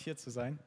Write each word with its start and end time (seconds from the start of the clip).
hier 0.00 0.16
zu 0.16 0.30
sein. 0.30 0.58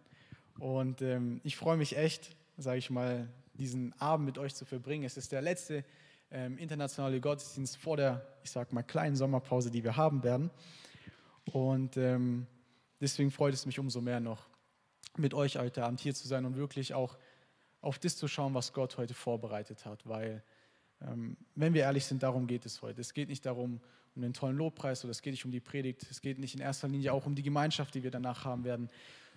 Und 0.59 1.01
ähm, 1.01 1.41
ich 1.43 1.55
freue 1.55 1.77
mich 1.77 1.97
echt, 1.97 2.35
sage 2.57 2.77
ich 2.77 2.89
mal, 2.89 3.27
diesen 3.53 3.93
Abend 3.99 4.25
mit 4.25 4.37
euch 4.37 4.55
zu 4.55 4.65
verbringen. 4.65 5.03
Es 5.03 5.17
ist 5.17 5.31
der 5.31 5.41
letzte 5.41 5.83
ähm, 6.31 6.57
internationale 6.57 7.19
Gottesdienst 7.21 7.77
vor 7.77 7.97
der, 7.97 8.25
ich 8.43 8.51
sage 8.51 8.73
mal, 8.73 8.83
kleinen 8.83 9.15
Sommerpause, 9.15 9.71
die 9.71 9.83
wir 9.83 9.95
haben 9.95 10.23
werden. 10.23 10.49
Und 11.45 11.97
ähm, 11.97 12.47
deswegen 13.01 13.31
freut 13.31 13.53
es 13.53 13.65
mich 13.65 13.79
umso 13.79 14.01
mehr 14.01 14.19
noch, 14.19 14.47
mit 15.17 15.33
euch 15.33 15.57
heute 15.57 15.83
Abend 15.83 15.99
hier 15.99 16.15
zu 16.15 16.27
sein 16.27 16.45
und 16.45 16.55
wirklich 16.55 16.93
auch 16.93 17.17
auf 17.81 17.99
das 17.99 18.15
zu 18.15 18.27
schauen, 18.27 18.53
was 18.53 18.73
Gott 18.73 18.97
heute 18.97 19.13
vorbereitet 19.13 19.85
hat. 19.85 20.07
Weil, 20.07 20.43
ähm, 21.01 21.37
wenn 21.55 21.73
wir 21.73 21.81
ehrlich 21.81 22.05
sind, 22.05 22.23
darum 22.23 22.47
geht 22.47 22.65
es 22.65 22.81
heute. 22.81 23.01
Es 23.01 23.13
geht 23.13 23.29
nicht 23.29 23.45
darum, 23.45 23.81
um 24.15 24.21
den 24.21 24.33
tollen 24.33 24.57
Lobpreis 24.57 25.03
oder 25.03 25.11
es 25.11 25.21
geht 25.21 25.33
nicht 25.33 25.45
um 25.45 25.51
die 25.51 25.59
Predigt. 25.59 26.05
Es 26.09 26.21
geht 26.21 26.39
nicht 26.39 26.55
in 26.55 26.61
erster 26.61 26.87
Linie 26.87 27.13
auch 27.13 27.25
um 27.25 27.35
die 27.35 27.43
Gemeinschaft, 27.43 27.93
die 27.95 28.03
wir 28.03 28.11
danach 28.11 28.45
haben 28.45 28.63
werden, 28.63 28.89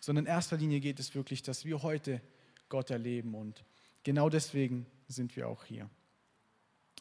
sondern 0.07 0.27
in 0.27 0.31
erster 0.31 0.57
Linie 0.57 0.79
geht 0.79 1.01
es 1.01 1.17
wirklich, 1.17 1.43
dass 1.43 1.65
wir 1.65 1.83
heute 1.83 2.21
Gott 2.69 2.91
erleben. 2.91 3.35
Und 3.35 3.65
genau 4.05 4.29
deswegen 4.29 4.87
sind 5.09 5.35
wir 5.35 5.49
auch 5.49 5.65
hier. 5.65 5.91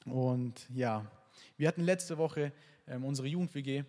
Und 0.05 0.67
ja, 0.73 1.05
wir 1.55 1.67
hatten 1.67 1.83
letzte 1.83 2.17
Woche 2.17 2.51
ähm, 2.87 3.05
unsere 3.05 3.27
Jugend-WG 3.27 3.83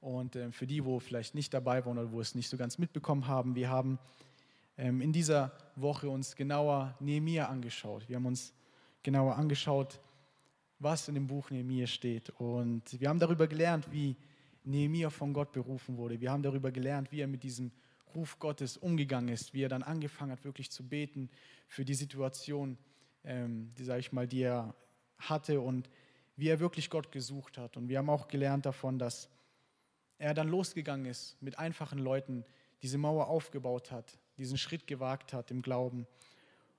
und 0.00 0.36
ähm, 0.36 0.54
für 0.54 0.66
die, 0.66 0.86
wo 0.86 1.00
vielleicht 1.00 1.34
nicht 1.34 1.52
dabei 1.52 1.84
waren 1.84 1.98
oder 1.98 2.10
wo 2.12 2.22
es 2.22 2.34
nicht 2.34 2.48
so 2.48 2.56
ganz 2.56 2.78
mitbekommen 2.78 3.26
haben, 3.26 3.54
wir 3.56 3.68
haben 3.68 3.98
ähm, 4.78 5.02
in 5.02 5.12
dieser 5.12 5.52
Woche 5.76 6.08
uns 6.08 6.34
genauer 6.34 6.96
Nehemiah 6.98 7.48
angeschaut. 7.48 8.08
Wir 8.08 8.16
haben 8.16 8.24
uns 8.24 8.54
genauer 9.02 9.36
angeschaut, 9.36 10.00
was 10.78 11.08
in 11.08 11.14
dem 11.14 11.26
Buch 11.26 11.50
Nehemiah 11.50 11.86
steht. 11.86 12.30
Und 12.40 12.98
wir 12.98 13.10
haben 13.10 13.18
darüber 13.18 13.46
gelernt, 13.46 13.92
wie 13.92 14.16
Nehemiah 14.64 15.10
von 15.10 15.34
Gott 15.34 15.52
berufen 15.52 15.98
wurde. 15.98 16.18
Wir 16.18 16.32
haben 16.32 16.42
darüber 16.42 16.72
gelernt, 16.72 17.12
wie 17.12 17.20
er 17.20 17.28
mit 17.28 17.42
diesem 17.42 17.70
Ruf 18.14 18.38
Gottes 18.38 18.76
umgegangen 18.76 19.28
ist, 19.28 19.54
wie 19.54 19.62
er 19.62 19.68
dann 19.68 19.82
angefangen 19.82 20.32
hat, 20.32 20.44
wirklich 20.44 20.70
zu 20.70 20.86
beten 20.86 21.30
für 21.68 21.84
die 21.84 21.94
Situation, 21.94 22.78
ähm, 23.24 23.72
die, 23.76 23.84
sage 23.84 24.00
ich 24.00 24.12
mal, 24.12 24.26
die 24.26 24.42
er 24.42 24.74
hatte 25.18 25.60
und 25.60 25.88
wie 26.36 26.48
er 26.48 26.60
wirklich 26.60 26.90
Gott 26.90 27.12
gesucht 27.12 27.58
hat. 27.58 27.76
Und 27.76 27.88
wir 27.88 27.98
haben 27.98 28.10
auch 28.10 28.28
gelernt 28.28 28.66
davon, 28.66 28.98
dass 28.98 29.28
er 30.18 30.34
dann 30.34 30.48
losgegangen 30.48 31.06
ist, 31.06 31.40
mit 31.42 31.58
einfachen 31.58 31.98
Leuten 31.98 32.44
diese 32.82 32.98
Mauer 32.98 33.28
aufgebaut 33.28 33.90
hat, 33.90 34.18
diesen 34.38 34.58
Schritt 34.58 34.86
gewagt 34.86 35.32
hat 35.32 35.50
im 35.50 35.62
Glauben. 35.62 36.06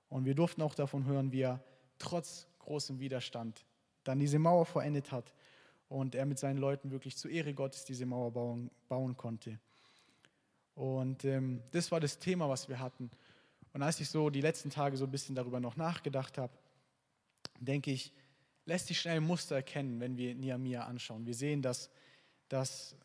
Und 0.10 0.26
wir 0.26 0.36
durften 0.36 0.62
auch 0.62 0.76
davon 0.76 1.06
hören, 1.06 1.32
wie 1.32 1.42
er 1.42 1.64
trotz 1.98 2.48
großem 2.60 3.00
Widerstand 3.00 3.66
dann 4.04 4.20
diese 4.20 4.40
Mauer 4.40 4.66
verendet 4.66 5.12
hat 5.12 5.34
und 5.90 6.16
er 6.16 6.26
mit 6.26 6.40
seinen 6.40 6.58
Leuten 6.58 6.92
wirklich 6.92 7.18
zur 7.18 7.32
Ehre 7.32 7.54
Gottes 7.54 7.86
diese 7.86 8.06
Mauer 8.06 8.32
bauen, 8.32 8.72
bauen 8.88 9.16
konnte. 9.16 9.60
Und 10.76 11.26
ähm, 11.26 11.62
das 11.72 11.92
war 11.92 12.00
das 12.00 12.20
Thema, 12.20 12.50
was 12.50 12.68
wir 12.70 12.80
hatten. 12.80 13.10
Und 13.74 13.82
als 13.82 14.00
ich 14.00 14.10
so 14.10 14.30
die 14.30 14.42
letzten 14.42 14.70
Tage 14.70 14.98
so 14.98 15.06
ein 15.06 15.12
bisschen 15.12 15.36
darüber 15.36 15.60
noch 15.60 15.76
nachgedacht 15.76 16.38
habe, 16.38 16.54
denke 17.60 17.92
ich, 17.92 18.12
lässt 18.66 18.88
sich 18.88 19.00
schnell 19.00 19.18
ein 19.18 19.24
Muster 19.24 19.56
erkennen, 19.56 20.00
wenn 20.00 20.18
wir 20.18 20.36
Nehemiah 20.36 20.86
anschauen. 20.86 21.26
Wir 21.26 21.34
sehen, 21.34 21.62
dass, 21.62 21.90
dass 22.50 22.96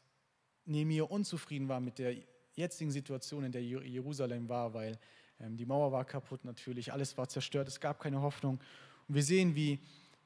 Nehemiah 0.65 1.05
unzufrieden 1.05 1.69
war 1.69 1.81
mit 1.81 1.99
der 1.99 2.17
jetzigen 2.55 2.91
Situation, 2.91 3.45
in 3.45 3.53
der 3.53 3.63
Jerusalem 3.63 4.49
war, 4.49 4.75
weil 4.75 4.99
ähm, 5.41 5.57
die 5.57 5.67
Mauer 5.67 5.93
war 5.93 6.05
kaputt 6.05 6.45
natürlich, 6.45 6.93
alles 6.93 7.17
war 7.17 7.29
zerstört, 7.29 7.69
es 7.69 7.81
gab 7.81 8.01
keine 8.01 8.21
Hoffnung. 8.21 8.61
Und 9.07 9.15
wir 9.15 9.23
sehen, 9.23 9.55
wie, 9.55 9.79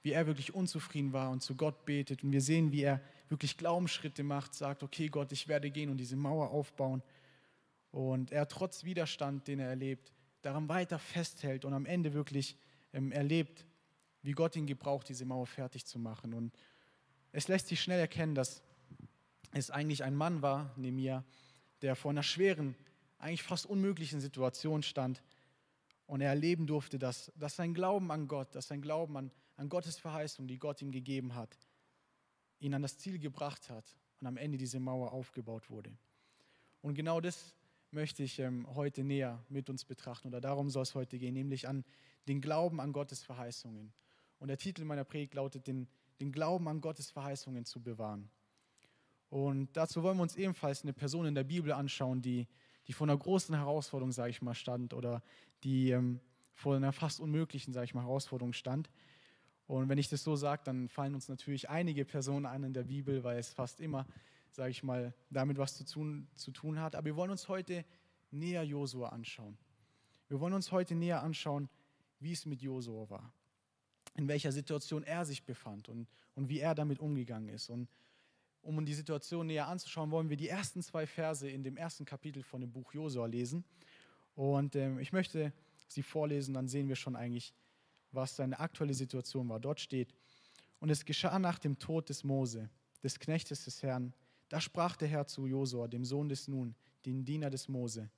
wie 0.03 0.13
er 0.13 0.27
wirklich 0.27 0.55
unzufrieden 0.55 1.13
war 1.13 1.31
und 1.31 1.43
zu 1.43 1.55
Gott 1.55 1.85
betet. 1.85 2.25
Und 2.25 2.33
wir 2.33 2.41
sehen, 2.41 2.73
wie 2.73 2.83
er 2.83 3.01
wirklich 3.29 3.57
Glaubensschritte 3.57 4.23
macht, 4.23 4.55
sagt, 4.55 4.83
okay 4.83 5.09
Gott, 5.09 5.31
ich 5.33 5.47
werde 5.48 5.70
gehen 5.70 5.91
und 5.91 5.98
diese 5.98 6.17
Mauer 6.17 6.51
aufbauen. 6.51 7.03
Und 7.93 8.33
er 8.33 8.48
trotz 8.48 8.85
Widerstand, 8.85 9.47
den 9.47 9.61
er 9.61 9.69
erlebt, 9.69 10.12
daran 10.41 10.69
weiter 10.69 10.98
festhält 10.98 11.65
und 11.65 11.73
am 11.73 11.87
Ende 11.87 12.15
wirklich 12.15 12.57
ähm, 12.93 13.12
erlebt, 13.12 13.65
wie 14.23 14.33
Gott 14.33 14.57
ihn 14.57 14.67
gebraucht, 14.67 15.09
diese 15.09 15.25
Mauer 15.25 15.47
fertig 15.47 15.87
zu 15.87 15.98
machen. 15.98 16.35
Und 16.35 16.52
es 17.33 17.48
lässt 17.48 17.69
sich 17.69 17.81
schnell 17.81 18.01
erkennen, 18.01 18.35
dass 18.35 18.63
es 19.52 19.70
eigentlich 19.70 20.02
ein 20.05 20.14
Mann 20.14 20.42
war, 20.42 20.73
Nemir, 20.77 21.25
der 21.83 21.95
vor 21.95 22.11
einer 22.11 22.23
schweren, 22.23 22.75
eigentlich 23.19 23.42
fast 23.42 23.67
unmöglichen 23.67 24.20
Situation 24.20 24.83
stand 24.83 25.23
und 26.07 26.20
er 26.20 26.31
erleben 26.31 26.67
durfte, 26.67 26.98
dass, 26.98 27.33
dass 27.36 27.57
sein 27.57 27.75
Glauben 27.75 28.11
an 28.11 28.27
Gott, 28.27 28.55
dass 28.55 28.69
sein 28.69 28.83
Glauben 28.83 29.17
an, 29.17 29.31
an 29.57 29.69
Gottes 29.69 29.98
Verheißung, 29.98 30.47
die 30.48 30.58
Gott 30.58 30.83
ihm 30.83 30.91
gegeben 30.91 31.35
hat, 31.35 31.57
ihn 32.58 32.75
an 32.75 32.83
das 32.83 32.98
Ziel 32.98 33.19
gebracht 33.19 33.69
hat 33.70 33.85
und 34.20 34.27
am 34.27 34.36
Ende 34.36 34.58
diese 34.58 34.81
Mauer 34.81 35.13
aufgebaut 35.13 35.70
wurde. 35.70 35.92
Und 36.81 36.95
genau 36.95 37.20
das 37.20 37.55
möchte 37.92 38.23
ich 38.23 38.39
ähm, 38.39 38.67
heute 38.75 39.05
näher 39.05 39.45
mit 39.48 39.69
uns 39.69 39.85
betrachten 39.85 40.29
oder 40.29 40.41
darum 40.41 40.70
soll 40.70 40.83
es 40.83 40.95
heute 40.95 41.19
gehen, 41.19 41.35
nämlich 41.35 41.69
an 41.69 41.85
den 42.29 42.41
Glauben 42.41 42.80
an 42.80 42.92
Gottes 42.92 43.23
Verheißungen. 43.23 43.92
Und 44.39 44.48
der 44.48 44.58
Titel 44.58 44.85
meiner 44.85 45.05
Predigt 45.05 45.35
lautet, 45.35 45.67
den, 45.67 45.89
den 46.20 46.33
Glauben 46.33 46.69
an 46.69 46.81
Gottes 46.81 47.11
Verheißungen 47.11 47.64
zu 47.64 47.81
bewahren. 47.83 48.31
Und 49.29 49.77
dazu 49.77 50.02
wollen 50.02 50.19
wir 50.19 50.23
uns 50.23 50.36
ebenfalls 50.36 50.83
eine 50.83 50.92
Person 50.92 51.27
in 51.27 51.35
der 51.35 51.45
Bibel 51.45 51.73
anschauen, 51.73 52.20
die, 52.20 52.47
die 52.86 52.92
vor 52.92 53.07
einer 53.07 53.17
großen 53.17 53.55
Herausforderung, 53.55 54.13
sage 54.13 54.31
ich 54.31 54.42
mal, 54.42 54.55
stand 54.55 54.95
oder 54.95 55.23
die 55.64 55.91
ähm, 55.91 56.20
vor 56.52 56.77
einer 56.77 56.92
fast 56.92 57.20
unmöglichen, 57.20 57.73
sage 57.73 57.86
ich 57.86 57.95
mal, 57.95 58.02
Herausforderung 58.02 58.52
stand. 58.52 58.91
Und 59.67 59.89
wenn 59.89 59.98
ich 59.98 60.08
das 60.08 60.23
so 60.23 60.36
sage, 60.36 60.63
dann 60.64 60.89
fallen 60.89 61.14
uns 61.14 61.29
natürlich 61.29 61.70
einige 61.70 62.05
Personen 62.05 62.47
ein 62.47 62.63
in 62.64 62.75
der 62.75 62.85
Bibel, 62.85 63.25
weil 63.25 63.39
es 63.39 63.52
fast 63.52 63.81
immer, 63.81 64.07
sage 64.52 64.70
ich 64.70 64.83
mal, 64.83 65.14
damit 65.30 65.58
was 65.58 65.77
zu 65.77 65.85
tun, 65.85 66.29
zu 66.35 66.51
tun 66.52 66.79
hat. 66.79 66.95
Aber 66.95 67.07
wir 67.07 67.17
wollen 67.17 67.30
uns 67.30 67.48
heute 67.48 67.85
näher 68.30 68.63
Josua 68.63 69.08
anschauen. 69.08 69.58
Wir 70.29 70.40
wollen 70.40 70.55
uns 70.55 70.70
heute 70.70 70.95
näher 70.95 71.23
anschauen, 71.23 71.68
wie 72.20 72.33
es 72.33 72.46
mit 72.46 72.63
Josua 72.63 73.11
war, 73.11 73.33
in 74.14 74.29
welcher 74.29 74.52
Situation 74.52 75.02
er 75.02 75.24
sich 75.24 75.45
befand 75.45 75.89
und, 75.89 76.07
und 76.35 76.48
wie 76.48 76.61
er 76.61 76.74
damit 76.74 77.01
umgegangen 77.01 77.48
ist. 77.48 77.68
Und 77.68 77.89
um 78.63 78.85
die 78.86 78.95
Situation 78.95 79.46
näher 79.46 79.68
anzuschauen, 79.68 80.11
wollen 80.11 80.30
wir 80.30 80.36
die 80.36 80.48
ersten 80.48 80.83
zwei 80.83 81.07
Verse 81.07 81.48
in 81.48 81.64
dem 81.64 81.77
ersten 81.77 82.05
Kapitel 82.05 82.42
von 82.42 82.61
dem 82.61 82.70
Buch 82.70 82.95
Josua 82.95 83.27
lesen. 83.27 83.64
Und 84.34 84.77
ähm, 84.77 84.98
ich 85.01 85.13
möchte 85.13 85.52
sie 85.89 86.02
vorlesen, 86.02 86.55
dann 86.55 86.69
sehen 86.69 86.89
wir 86.89 86.96
schon 86.96 87.17
eigentlich, 87.17 87.52
was 88.13 88.36
seine 88.36 88.61
aktuelle 88.61 88.95
Situation 88.95 89.48
war. 89.48 89.58
Dort 89.58 89.80
steht, 89.80 90.14
und 90.79 90.90
es 90.90 91.05
geschah 91.05 91.39
nach 91.39 91.58
dem 91.58 91.79
Tod 91.79 92.08
des 92.08 92.24
Mose, 92.24 92.70
des 93.02 93.19
Knechtes 93.19 93.64
des 93.64 93.83
Herrn, 93.83 94.14
da 94.52 94.61
sprach 94.61 94.96
der 94.96 95.08
Herr 95.08 95.27
zu 95.27 95.46
Josua, 95.46 95.89
dem 95.89 96.05
Sohn 96.05 96.29
des 96.29 96.46
Nun, 96.46 96.74
den 97.07 97.24
Diener 97.24 97.48
des 97.48 97.68
Mose, 97.68 98.11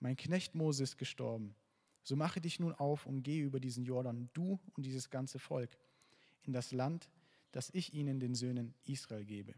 mein 0.00 0.16
Knecht 0.16 0.54
Mose 0.54 0.82
ist 0.82 0.98
gestorben. 0.98 1.54
So 2.02 2.14
mache 2.14 2.42
dich 2.42 2.60
nun 2.60 2.74
auf 2.74 3.06
und 3.06 3.22
gehe 3.22 3.42
über 3.42 3.58
diesen 3.58 3.86
Jordan, 3.86 4.28
du 4.34 4.60
und 4.76 4.84
dieses 4.84 5.08
ganze 5.08 5.38
Volk, 5.38 5.78
in 6.42 6.52
das 6.52 6.72
Land, 6.72 7.08
das 7.52 7.70
ich 7.72 7.94
ihnen, 7.94 8.20
den 8.20 8.34
Söhnen 8.34 8.74
Israel 8.84 9.24
gebe. 9.24 9.54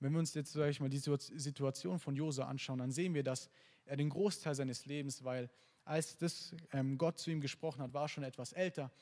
Wenn 0.00 0.12
wir 0.12 0.18
uns 0.18 0.34
jetzt, 0.34 0.52
sage 0.52 0.68
ich 0.68 0.80
mal, 0.80 0.90
die 0.90 0.98
Situation 0.98 1.98
von 1.98 2.14
Josua 2.14 2.44
anschauen, 2.44 2.80
dann 2.80 2.92
sehen 2.92 3.14
wir, 3.14 3.22
dass 3.22 3.48
er 3.86 3.96
den 3.96 4.10
Großteil 4.10 4.54
seines 4.54 4.84
Lebens, 4.84 5.24
weil 5.24 5.48
als 5.86 6.18
das 6.18 6.54
ähm, 6.74 6.98
Gott 6.98 7.18
zu 7.18 7.30
ihm 7.30 7.40
gesprochen 7.40 7.80
hat, 7.80 7.94
war 7.94 8.06
schon 8.06 8.22
etwas 8.22 8.52
älter. 8.52 8.92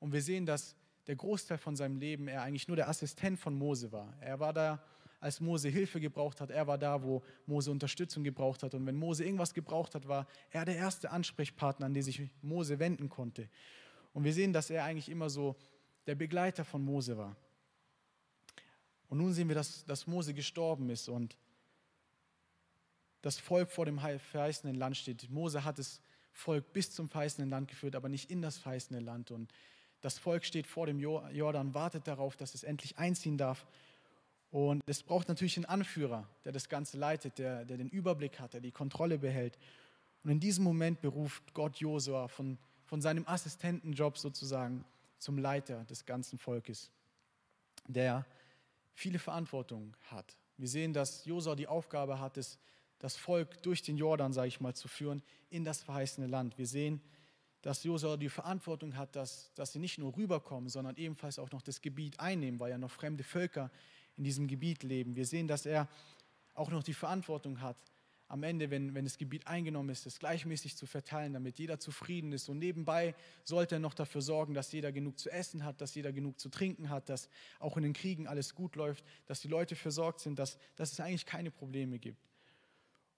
Und 0.00 0.12
wir 0.12 0.22
sehen, 0.22 0.44
dass 0.44 0.74
der 1.06 1.14
Großteil 1.14 1.58
von 1.58 1.76
seinem 1.76 1.98
Leben 1.98 2.26
er 2.26 2.42
eigentlich 2.42 2.66
nur 2.66 2.76
der 2.76 2.88
Assistent 2.88 3.38
von 3.38 3.54
Mose 3.54 3.92
war. 3.92 4.12
Er 4.20 4.40
war 4.40 4.52
da, 4.52 4.82
als 5.22 5.40
Mose 5.40 5.68
Hilfe 5.68 6.00
gebraucht 6.00 6.40
hat. 6.40 6.50
Er 6.50 6.66
war 6.66 6.76
da, 6.76 7.04
wo 7.04 7.22
Mose 7.46 7.70
Unterstützung 7.70 8.24
gebraucht 8.24 8.64
hat. 8.64 8.74
Und 8.74 8.84
wenn 8.86 8.96
Mose 8.96 9.24
irgendwas 9.24 9.54
gebraucht 9.54 9.94
hat, 9.94 10.08
war 10.08 10.26
er 10.50 10.64
der 10.64 10.74
erste 10.74 11.12
Ansprechpartner, 11.12 11.86
an 11.86 11.94
den 11.94 12.02
sich 12.02 12.22
Mose 12.42 12.80
wenden 12.80 13.08
konnte. 13.08 13.48
Und 14.12 14.24
wir 14.24 14.32
sehen, 14.32 14.52
dass 14.52 14.68
er 14.68 14.82
eigentlich 14.82 15.08
immer 15.08 15.30
so 15.30 15.54
der 16.08 16.16
Begleiter 16.16 16.64
von 16.64 16.84
Mose 16.84 17.16
war. 17.16 17.36
Und 19.08 19.18
nun 19.18 19.32
sehen 19.32 19.46
wir, 19.46 19.54
dass, 19.54 19.84
dass 19.84 20.08
Mose 20.08 20.34
gestorben 20.34 20.90
ist 20.90 21.08
und 21.08 21.36
das 23.20 23.38
Volk 23.38 23.70
vor 23.70 23.86
dem 23.86 24.00
verheißenen 24.00 24.74
Land 24.74 24.96
steht. 24.96 25.30
Mose 25.30 25.62
hat 25.64 25.78
das 25.78 26.02
Volk 26.32 26.72
bis 26.72 26.90
zum 26.90 27.08
verheißenen 27.08 27.48
Land 27.48 27.68
geführt, 27.68 27.94
aber 27.94 28.08
nicht 28.08 28.28
in 28.28 28.42
das 28.42 28.58
verheißene 28.58 28.98
Land. 28.98 29.30
Und 29.30 29.52
das 30.00 30.18
Volk 30.18 30.44
steht 30.44 30.66
vor 30.66 30.86
dem 30.86 30.98
Jordan, 30.98 31.74
wartet 31.74 32.08
darauf, 32.08 32.36
dass 32.36 32.56
es 32.56 32.64
endlich 32.64 32.98
einziehen 32.98 33.38
darf. 33.38 33.68
Und 34.52 34.82
es 34.84 35.02
braucht 35.02 35.28
natürlich 35.28 35.56
einen 35.56 35.64
Anführer, 35.64 36.28
der 36.44 36.52
das 36.52 36.68
Ganze 36.68 36.98
leitet, 36.98 37.38
der, 37.38 37.64
der 37.64 37.78
den 37.78 37.88
Überblick 37.88 38.38
hat, 38.38 38.52
der 38.52 38.60
die 38.60 38.70
Kontrolle 38.70 39.18
behält. 39.18 39.58
Und 40.22 40.30
in 40.30 40.40
diesem 40.40 40.62
Moment 40.62 41.00
beruft 41.00 41.54
Gott 41.54 41.78
Josua 41.78 42.28
von, 42.28 42.58
von 42.84 43.00
seinem 43.00 43.26
Assistentenjob 43.26 44.18
sozusagen 44.18 44.84
zum 45.18 45.38
Leiter 45.38 45.84
des 45.84 46.04
ganzen 46.04 46.38
Volkes, 46.38 46.90
der 47.88 48.26
viele 48.92 49.18
Verantwortung 49.18 49.96
hat. 50.10 50.36
Wir 50.58 50.68
sehen, 50.68 50.92
dass 50.92 51.24
Josua 51.24 51.54
die 51.54 51.66
Aufgabe 51.66 52.20
hat, 52.20 52.36
das, 52.36 52.58
das 52.98 53.16
Volk 53.16 53.62
durch 53.62 53.80
den 53.80 53.96
Jordan, 53.96 54.34
sage 54.34 54.48
ich 54.48 54.60
mal, 54.60 54.74
zu 54.74 54.86
führen 54.86 55.22
in 55.48 55.64
das 55.64 55.82
verheißene 55.82 56.26
Land. 56.26 56.58
Wir 56.58 56.66
sehen, 56.66 57.00
dass 57.62 57.84
Josua 57.84 58.18
die 58.18 58.28
Verantwortung 58.28 58.98
hat, 58.98 59.16
dass, 59.16 59.50
dass 59.54 59.72
sie 59.72 59.78
nicht 59.78 59.96
nur 59.96 60.14
rüberkommen, 60.14 60.68
sondern 60.68 60.96
ebenfalls 60.96 61.38
auch 61.38 61.50
noch 61.52 61.62
das 61.62 61.80
Gebiet 61.80 62.20
einnehmen, 62.20 62.60
weil 62.60 62.70
ja 62.70 62.76
noch 62.76 62.90
fremde 62.90 63.24
Völker 63.24 63.70
in 64.16 64.24
diesem 64.24 64.46
Gebiet 64.46 64.82
leben. 64.82 65.16
Wir 65.16 65.26
sehen, 65.26 65.48
dass 65.48 65.66
er 65.66 65.88
auch 66.54 66.70
noch 66.70 66.82
die 66.82 66.94
Verantwortung 66.94 67.60
hat, 67.60 67.76
am 68.32 68.44
Ende, 68.44 68.70
wenn, 68.70 68.94
wenn 68.94 69.04
das 69.04 69.18
Gebiet 69.18 69.46
eingenommen 69.46 69.90
ist, 69.90 70.06
es 70.06 70.18
gleichmäßig 70.18 70.74
zu 70.78 70.86
verteilen, 70.86 71.34
damit 71.34 71.58
jeder 71.58 71.78
zufrieden 71.78 72.32
ist. 72.32 72.48
Und 72.48 72.60
nebenbei 72.60 73.14
sollte 73.44 73.76
er 73.76 73.78
noch 73.78 73.92
dafür 73.92 74.22
sorgen, 74.22 74.54
dass 74.54 74.72
jeder 74.72 74.90
genug 74.90 75.18
zu 75.18 75.28
essen 75.28 75.66
hat, 75.66 75.82
dass 75.82 75.94
jeder 75.94 76.14
genug 76.14 76.40
zu 76.40 76.48
trinken 76.48 76.88
hat, 76.88 77.10
dass 77.10 77.28
auch 77.58 77.76
in 77.76 77.82
den 77.82 77.92
Kriegen 77.92 78.26
alles 78.26 78.54
gut 78.54 78.74
läuft, 78.74 79.04
dass 79.26 79.42
die 79.42 79.48
Leute 79.48 79.76
versorgt 79.76 80.20
sind, 80.20 80.38
dass, 80.38 80.56
dass 80.76 80.92
es 80.92 81.00
eigentlich 81.00 81.26
keine 81.26 81.50
Probleme 81.50 81.98
gibt. 81.98 82.26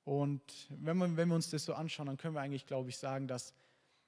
Und 0.02 0.42
wenn, 0.68 0.96
man, 0.96 1.16
wenn 1.16 1.28
wir 1.28 1.36
uns 1.36 1.48
das 1.48 1.64
so 1.64 1.74
anschauen, 1.74 2.06
dann 2.06 2.16
können 2.16 2.34
wir 2.34 2.40
eigentlich, 2.40 2.66
glaube 2.66 2.88
ich, 2.88 2.96
sagen, 2.96 3.28
dass 3.28 3.54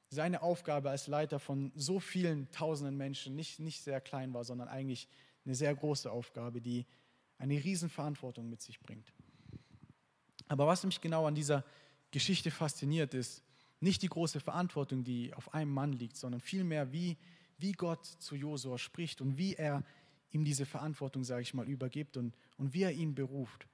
seine 0.09 0.43
Aufgabe 0.43 0.91
als 0.91 1.07
Leiter 1.07 1.39
von 1.39 1.71
so 1.77 2.01
vielen 2.01 2.51
tausenden 2.51 2.97
Menschen 2.97 3.37
nicht, 3.37 3.61
nicht 3.61 3.81
sehr 3.81 4.01
klein 4.01 4.35
war, 4.35 4.43
sondern 4.43 4.67
eigentlich 4.67 5.09
eine 5.47 5.55
sehr 5.55 5.75
große 5.75 6.11
Aufgabe, 6.11 6.61
die 6.61 6.85
eine 7.39 7.55
Riesenverantwortung 7.63 8.49
mit 8.49 8.61
sich 8.61 8.81
bringt. 8.81 9.13
Aber 10.49 10.67
was 10.67 10.85
mich 10.85 11.01
genau 11.01 11.27
an 11.27 11.35
dieser 11.35 11.65
Geschichte 12.11 12.51
fasziniert, 12.51 13.15
ist 13.15 13.43
nicht 13.81 14.03
die 14.03 14.09
große 14.09 14.41
Verantwortung, 14.41 15.05
die 15.05 15.35
auf 15.35 15.53
einem 15.55 15.73
Mann 15.73 15.93
liegt, 15.93 16.17
sondern 16.17 16.41
vielmehr, 16.41 16.93
wie, 16.93 17.17
wie 17.59 17.73
Gott 17.73 18.05
zu 18.05 18.35
Josua 18.35 18.79
spricht 18.79 19.21
und 19.21 19.39
wie 19.39 19.55
er 19.55 19.85
ihm 20.31 20.45
diese 20.45 20.67
Verantwortung, 20.67 21.25
sage 21.25 21.43
ich 21.43 21.55
mal, 21.55 21.69
übergibt 21.69 22.17
und, 22.17 22.35
und 22.59 22.75
wie 22.75 22.83
er 22.83 22.93
ihn 22.93 23.15
beruft. 23.15 23.67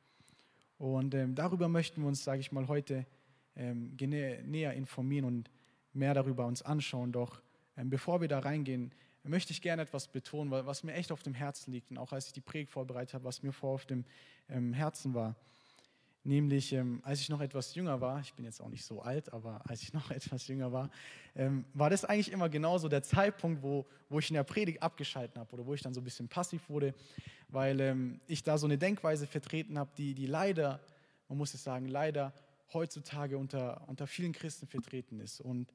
Und 0.79 1.15
ähm, 1.15 1.35
darüber 1.35 1.69
möchten 1.69 2.03
wir 2.03 2.09
uns, 2.09 2.25
sage 2.25 2.41
ich 2.41 2.53
mal, 2.53 2.69
heute 2.69 3.07
ähm, 3.55 3.97
näher 3.97 4.73
informieren 4.75 5.25
und 5.25 5.51
mehr 5.93 6.15
darüber 6.15 6.47
uns 6.47 6.63
anschauen. 6.63 7.13
Doch 7.13 7.43
ähm, 7.77 7.91
bevor 7.91 8.21
wir 8.21 8.29
da 8.29 8.41
reingehen, 8.41 8.93
möchte 9.25 9.53
ich 9.53 9.63
gerne 9.63 9.83
etwas 9.83 10.09
betonen, 10.09 10.51
was 10.51 10.83
mir 10.83 10.93
echt 10.95 11.13
auf 11.13 11.23
dem 11.23 11.35
Herzen 11.35 11.73
liegt 11.73 11.91
und 11.91 11.99
auch 11.99 12.13
als 12.13 12.27
ich 12.27 12.33
die 12.33 12.41
Predigt 12.41 12.71
vorbereitet 12.71 13.15
habe, 13.15 13.25
was 13.25 13.43
mir 13.43 13.53
vor 13.53 13.75
auf 13.75 13.87
dem 13.87 14.05
ähm, 14.49 14.73
Herzen 14.73 15.15
war. 15.15 15.37
Nämlich, 16.25 16.73
ähm, 16.73 17.01
als 17.03 17.21
ich 17.21 17.29
noch 17.29 17.41
etwas 17.41 17.75
jünger 17.75 18.01
war, 18.01 18.21
ich 18.21 18.33
bin 18.35 18.45
jetzt 18.45 18.61
auch 18.61 18.69
nicht 18.69 18.85
so 18.85 19.03
alt, 19.03 19.33
aber 19.33 19.61
als 19.69 19.83
ich 19.83 19.93
noch 19.93 20.11
etwas 20.13 20.47
jünger 20.47 20.73
war, 20.73 20.91
ähm, 21.35 21.65
war 21.75 21.91
das 21.91 22.05
eigentlich 22.05 22.31
immer 22.31 22.49
genauso 22.49 22.89
der 22.89 23.03
Zeitpunkt, 23.03 23.63
wo, 23.63 23.87
wo 24.09 24.21
ich 24.21 24.31
in 24.31 24.35
der 24.35 24.45
Predigt 24.45 24.83
abgeschalten 24.83 25.41
habe 25.41 25.53
oder 25.53 25.67
wo 25.67 25.75
ich 25.75 25.83
dann 25.83 25.95
so 25.95 26.01
ein 26.01 26.05
bisschen 26.05 26.29
passiv 26.29 26.69
wurde, 26.69 26.95
weil 27.49 27.81
ähm, 27.81 28.21
ich 28.29 28.45
da 28.45 28.57
so 28.57 28.67
eine 28.67 28.79
Denkweise 28.79 29.27
vertreten 29.27 29.79
habe, 29.79 29.91
die, 29.97 30.15
die 30.15 30.27
leider, 30.27 30.81
man 31.29 31.39
muss 31.39 31.55
es 31.55 31.65
sagen, 31.65 31.87
leider 31.87 32.33
heutzutage 32.73 33.37
unter, 33.37 33.87
unter 33.89 34.07
vielen 34.07 34.33
Christen 34.33 34.69
vertreten 34.69 35.19
ist. 35.19 35.41
Und 35.41 35.73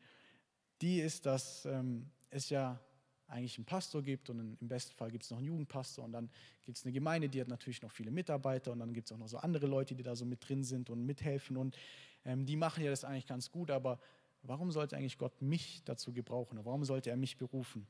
die 0.81 1.01
ist, 1.01 1.25
dass 1.25 1.65
ähm, 1.65 2.09
es 2.29 2.49
ja 2.49 2.79
eigentlich 3.27 3.57
einen 3.57 3.65
Pastor 3.65 4.01
gibt 4.01 4.29
und 4.29 4.57
im 4.59 4.67
besten 4.67 4.95
Fall 4.95 5.11
gibt 5.11 5.23
es 5.23 5.31
noch 5.31 5.37
einen 5.37 5.47
Jugendpastor 5.47 6.05
und 6.05 6.13
dann 6.13 6.29
gibt 6.63 6.77
es 6.77 6.85
eine 6.85 6.93
Gemeinde, 6.93 7.27
die 7.27 7.41
hat 7.41 7.47
natürlich 7.47 7.81
noch 7.81 7.91
viele 7.91 8.11
Mitarbeiter 8.11 8.71
und 8.71 8.79
dann 8.79 8.93
gibt 8.93 9.07
es 9.07 9.11
auch 9.11 9.17
noch 9.17 9.27
so 9.27 9.37
andere 9.37 9.67
Leute, 9.67 9.95
die 9.95 10.03
da 10.03 10.15
so 10.15 10.25
mit 10.25 10.47
drin 10.47 10.63
sind 10.63 10.89
und 10.89 11.05
mithelfen 11.05 11.57
und 11.57 11.77
ähm, 12.25 12.45
die 12.45 12.55
machen 12.55 12.83
ja 12.83 12.89
das 12.89 13.03
eigentlich 13.03 13.27
ganz 13.27 13.51
gut, 13.51 13.69
aber 13.69 13.99
warum 14.43 14.71
sollte 14.71 14.95
eigentlich 14.95 15.17
Gott 15.17 15.41
mich 15.41 15.81
dazu 15.83 16.13
gebrauchen? 16.13 16.59
Warum 16.63 16.85
sollte 16.85 17.09
er 17.09 17.17
mich 17.17 17.37
berufen? 17.37 17.85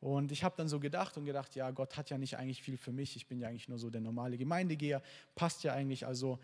Und 0.00 0.32
ich 0.32 0.42
habe 0.42 0.56
dann 0.56 0.66
so 0.66 0.80
gedacht 0.80 1.16
und 1.16 1.24
gedacht, 1.24 1.54
ja, 1.54 1.70
Gott 1.70 1.96
hat 1.96 2.10
ja 2.10 2.18
nicht 2.18 2.36
eigentlich 2.36 2.60
viel 2.60 2.76
für 2.76 2.90
mich, 2.90 3.14
ich 3.14 3.28
bin 3.28 3.38
ja 3.38 3.48
eigentlich 3.48 3.68
nur 3.68 3.78
so 3.78 3.88
der 3.88 4.00
normale 4.00 4.36
Gemeindegeher, 4.36 5.00
passt 5.36 5.62
ja 5.62 5.74
eigentlich, 5.74 6.04
also 6.04 6.40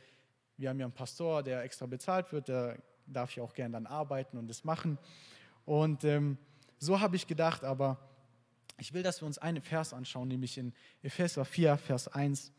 wir 0.56 0.68
haben 0.68 0.78
ja 0.78 0.86
einen 0.86 0.94
Pastor, 0.94 1.42
der 1.42 1.62
extra 1.64 1.86
bezahlt 1.86 2.32
wird, 2.32 2.46
der 2.46 2.80
darf 3.06 3.34
ja 3.34 3.42
auch 3.42 3.54
gern 3.54 3.72
dann 3.72 3.86
arbeiten 3.86 4.38
und 4.38 4.46
das 4.48 4.62
machen 4.62 4.98
und 5.64 6.04
ähm, 6.04 6.38
so 6.78 7.00
habe 7.00 7.16
ich 7.16 7.26
gedacht, 7.26 7.64
aber 7.64 7.98
ich 8.78 8.92
will, 8.92 9.02
dass 9.02 9.20
wir 9.20 9.26
uns 9.26 9.38
einen 9.38 9.62
Vers 9.62 9.92
anschauen, 9.92 10.28
nämlich 10.28 10.56
in 10.58 10.72
Epheser 11.02 11.44
4, 11.44 11.76
Vers 11.76 12.08
1. 12.08 12.52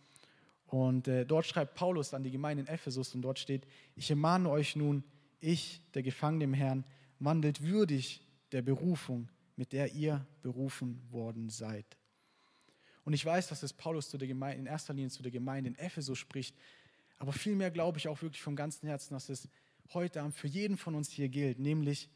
Und 0.68 1.07
äh, 1.07 1.25
dort 1.25 1.45
schreibt 1.45 1.75
Paulus 1.75 2.13
an 2.13 2.24
die 2.24 2.31
Gemeinde 2.31 2.62
in 2.62 2.68
Ephesus 2.68 3.16
und 3.16 3.21
dort 3.21 3.39
steht, 3.39 3.66
ich 3.95 4.10
ermahne 4.10 4.50
euch 4.50 4.75
nun, 4.75 5.04
ich, 5.39 5.81
der 5.94 6.04
Gefangene 6.04 6.44
im 6.44 6.54
Herrn, 6.54 6.86
wandelt 7.19 7.62
würdig 7.62 8.21
der 8.51 8.62
Berufung, 8.62 9.30
mit 9.56 9.74
der 9.74 9.94
ihr 9.94 10.25
berufen 10.42 11.01
worden 11.12 11.50
seid. 11.50 11.86
Und 13.04 13.13
ich 13.13 13.25
weiß, 13.25 13.48
dass 13.48 13.63
es 13.63 13.74
Paulus 13.74 14.10
zu 14.10 14.18
der 14.18 14.27
Gemeinde, 14.27 14.60
in 14.60 14.65
erster 14.68 14.94
Linie 14.94 15.10
zu 15.10 15.24
der 15.24 15.31
Gemeinde 15.31 15.69
in 15.69 15.75
Ephesus 15.75 16.18
spricht, 16.18 16.56
aber 17.18 17.33
vielmehr 17.33 17.72
glaube 17.72 17.98
ich 17.98 18.07
auch 18.07 18.22
wirklich 18.22 18.42
vom 18.42 18.56
ganzen 18.56 18.88
Herzen, 18.88 19.13
dass 19.13 19.30
es 19.30 19.50
heute 19.94 20.22
Abend 20.22 20.36
für 20.36 20.48
jeden 20.48 20.77
von 20.77 20.95
uns 20.95 21.10
hier 21.10 21.30
gilt, 21.30 21.60
nämlich 21.60 22.10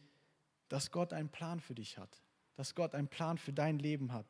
dass 0.74 0.90
Gott 0.90 1.14
einen 1.14 1.30
Plan 1.30 1.60
für 1.60 1.76
dich 1.76 2.00
hat, 2.00 2.20
dass 2.56 2.74
Gott 2.74 2.96
einen 2.96 3.08
Plan 3.08 3.38
für 3.38 3.54
dein 3.54 3.78
Leben 3.78 4.12
hat. 4.12 4.26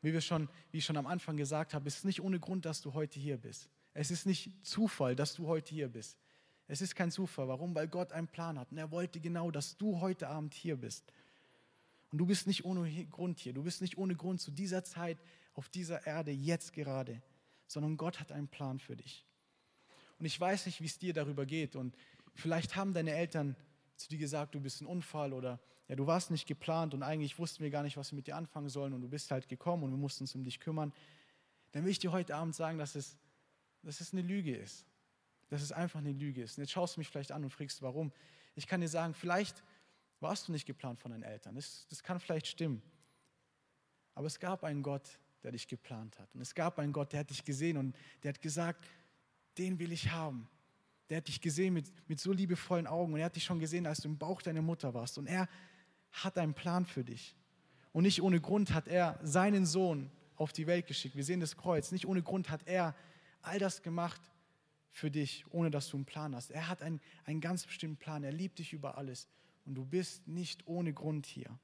Und 0.00 0.08
wie, 0.08 0.14
wir 0.14 0.22
schon, 0.22 0.48
wie 0.70 0.78
ich 0.78 0.86
schon 0.86 0.96
am 0.96 1.06
Anfang 1.06 1.36
gesagt 1.36 1.74
habe, 1.74 1.86
ist 1.86 1.98
es 1.98 2.04
nicht 2.04 2.22
ohne 2.22 2.40
Grund, 2.40 2.64
dass 2.64 2.80
du 2.80 2.94
heute 2.94 3.20
hier 3.20 3.36
bist. 3.36 3.68
Es 3.92 4.10
ist 4.10 4.24
nicht 4.24 4.64
Zufall, 4.64 5.14
dass 5.14 5.34
du 5.34 5.46
heute 5.48 5.74
hier 5.74 5.88
bist. 5.88 6.16
Es 6.66 6.80
ist 6.80 6.96
kein 6.96 7.10
Zufall. 7.10 7.46
Warum? 7.46 7.74
Weil 7.74 7.88
Gott 7.88 8.10
einen 8.12 8.26
Plan 8.26 8.58
hat. 8.58 8.72
Und 8.72 8.78
er 8.78 8.90
wollte 8.90 9.20
genau, 9.20 9.50
dass 9.50 9.76
du 9.76 10.00
heute 10.00 10.28
Abend 10.28 10.54
hier 10.54 10.76
bist. 10.76 11.12
Und 12.10 12.16
du 12.16 12.24
bist 12.24 12.46
nicht 12.46 12.64
ohne 12.64 12.90
Grund 13.08 13.38
hier. 13.38 13.52
Du 13.52 13.62
bist 13.62 13.82
nicht 13.82 13.98
ohne 13.98 14.16
Grund 14.16 14.40
zu 14.40 14.50
dieser 14.50 14.84
Zeit 14.84 15.18
auf 15.52 15.68
dieser 15.68 16.06
Erde, 16.06 16.30
jetzt 16.30 16.72
gerade, 16.72 17.20
sondern 17.66 17.98
Gott 17.98 18.18
hat 18.18 18.32
einen 18.32 18.48
Plan 18.48 18.78
für 18.78 18.96
dich. 18.96 19.26
Und 20.18 20.24
ich 20.24 20.40
weiß 20.40 20.64
nicht, 20.64 20.80
wie 20.80 20.86
es 20.86 20.98
dir 20.98 21.12
darüber 21.12 21.44
geht. 21.44 21.76
Und 21.76 21.94
vielleicht 22.34 22.76
haben 22.76 22.94
deine 22.94 23.12
Eltern 23.12 23.56
zu 24.02 24.08
dir 24.08 24.18
gesagt, 24.18 24.54
du 24.54 24.60
bist 24.60 24.80
ein 24.80 24.86
Unfall 24.86 25.32
oder 25.32 25.60
ja, 25.88 25.96
du 25.96 26.06
warst 26.06 26.30
nicht 26.30 26.46
geplant 26.46 26.94
und 26.94 27.02
eigentlich 27.02 27.38
wussten 27.38 27.62
wir 27.62 27.70
gar 27.70 27.82
nicht, 27.82 27.96
was 27.96 28.12
wir 28.12 28.16
mit 28.16 28.26
dir 28.26 28.36
anfangen 28.36 28.68
sollen 28.68 28.92
und 28.92 29.02
du 29.02 29.08
bist 29.08 29.30
halt 29.30 29.48
gekommen 29.48 29.84
und 29.84 29.90
wir 29.90 29.98
mussten 29.98 30.24
uns 30.24 30.34
um 30.34 30.44
dich 30.44 30.60
kümmern, 30.60 30.92
dann 31.72 31.84
will 31.84 31.90
ich 31.90 31.98
dir 31.98 32.12
heute 32.12 32.34
Abend 32.34 32.54
sagen, 32.54 32.78
dass 32.78 32.94
es, 32.94 33.16
dass 33.82 34.00
es 34.00 34.12
eine 34.12 34.22
Lüge 34.22 34.56
ist. 34.56 34.86
Dass 35.48 35.62
es 35.62 35.72
einfach 35.72 35.98
eine 35.98 36.12
Lüge 36.12 36.42
ist. 36.42 36.56
Und 36.56 36.64
jetzt 36.64 36.72
schaust 36.72 36.96
du 36.96 37.00
mich 37.00 37.08
vielleicht 37.08 37.32
an 37.32 37.44
und 37.44 37.50
fragst, 37.50 37.82
warum. 37.82 38.12
Ich 38.54 38.66
kann 38.66 38.80
dir 38.80 38.88
sagen, 38.88 39.14
vielleicht 39.14 39.62
warst 40.20 40.48
du 40.48 40.52
nicht 40.52 40.66
geplant 40.66 40.98
von 40.98 41.10
deinen 41.10 41.24
Eltern. 41.24 41.54
Das, 41.54 41.86
das 41.88 42.02
kann 42.02 42.20
vielleicht 42.20 42.46
stimmen. 42.46 42.82
Aber 44.14 44.26
es 44.26 44.38
gab 44.38 44.64
einen 44.64 44.82
Gott, 44.82 45.18
der 45.42 45.52
dich 45.52 45.66
geplant 45.66 46.18
hat. 46.18 46.34
Und 46.34 46.40
es 46.40 46.54
gab 46.54 46.78
einen 46.78 46.92
Gott, 46.92 47.12
der 47.12 47.20
hat 47.20 47.30
dich 47.30 47.44
gesehen 47.44 47.76
und 47.76 47.96
der 48.22 48.30
hat 48.30 48.40
gesagt, 48.40 48.86
den 49.58 49.78
will 49.78 49.92
ich 49.92 50.10
haben. 50.10 50.48
Der 51.12 51.18
hat 51.18 51.28
dich 51.28 51.42
gesehen 51.42 51.74
mit, 51.74 51.92
mit 52.08 52.18
so 52.18 52.32
liebevollen 52.32 52.86
Augen 52.86 53.12
und 53.12 53.18
er 53.18 53.26
hat 53.26 53.36
dich 53.36 53.44
schon 53.44 53.58
gesehen, 53.58 53.86
als 53.86 54.00
du 54.00 54.08
im 54.08 54.16
Bauch 54.16 54.40
deiner 54.40 54.62
Mutter 54.62 54.94
warst. 54.94 55.18
Und 55.18 55.26
er 55.26 55.46
hat 56.10 56.38
einen 56.38 56.54
Plan 56.54 56.86
für 56.86 57.04
dich. 57.04 57.36
Und 57.92 58.04
nicht 58.04 58.22
ohne 58.22 58.40
Grund 58.40 58.72
hat 58.72 58.88
er 58.88 59.20
seinen 59.22 59.66
Sohn 59.66 60.10
auf 60.36 60.54
die 60.54 60.66
Welt 60.66 60.86
geschickt. 60.86 61.14
Wir 61.14 61.22
sehen 61.22 61.40
das 61.40 61.58
Kreuz. 61.58 61.92
Nicht 61.92 62.06
ohne 62.06 62.22
Grund 62.22 62.48
hat 62.48 62.66
er 62.66 62.96
all 63.42 63.58
das 63.58 63.82
gemacht 63.82 64.22
für 64.88 65.10
dich, 65.10 65.44
ohne 65.50 65.70
dass 65.70 65.90
du 65.90 65.98
einen 65.98 66.06
Plan 66.06 66.34
hast. 66.34 66.50
Er 66.50 66.66
hat 66.66 66.80
einen, 66.80 66.98
einen 67.26 67.42
ganz 67.42 67.66
bestimmten 67.66 67.98
Plan. 67.98 68.24
Er 68.24 68.32
liebt 68.32 68.58
dich 68.58 68.72
über 68.72 68.96
alles. 68.96 69.28
Und 69.66 69.74
du 69.74 69.84
bist 69.84 70.26
nicht 70.26 70.66
ohne 70.66 70.94
Grund 70.94 71.26
hier. 71.26 71.58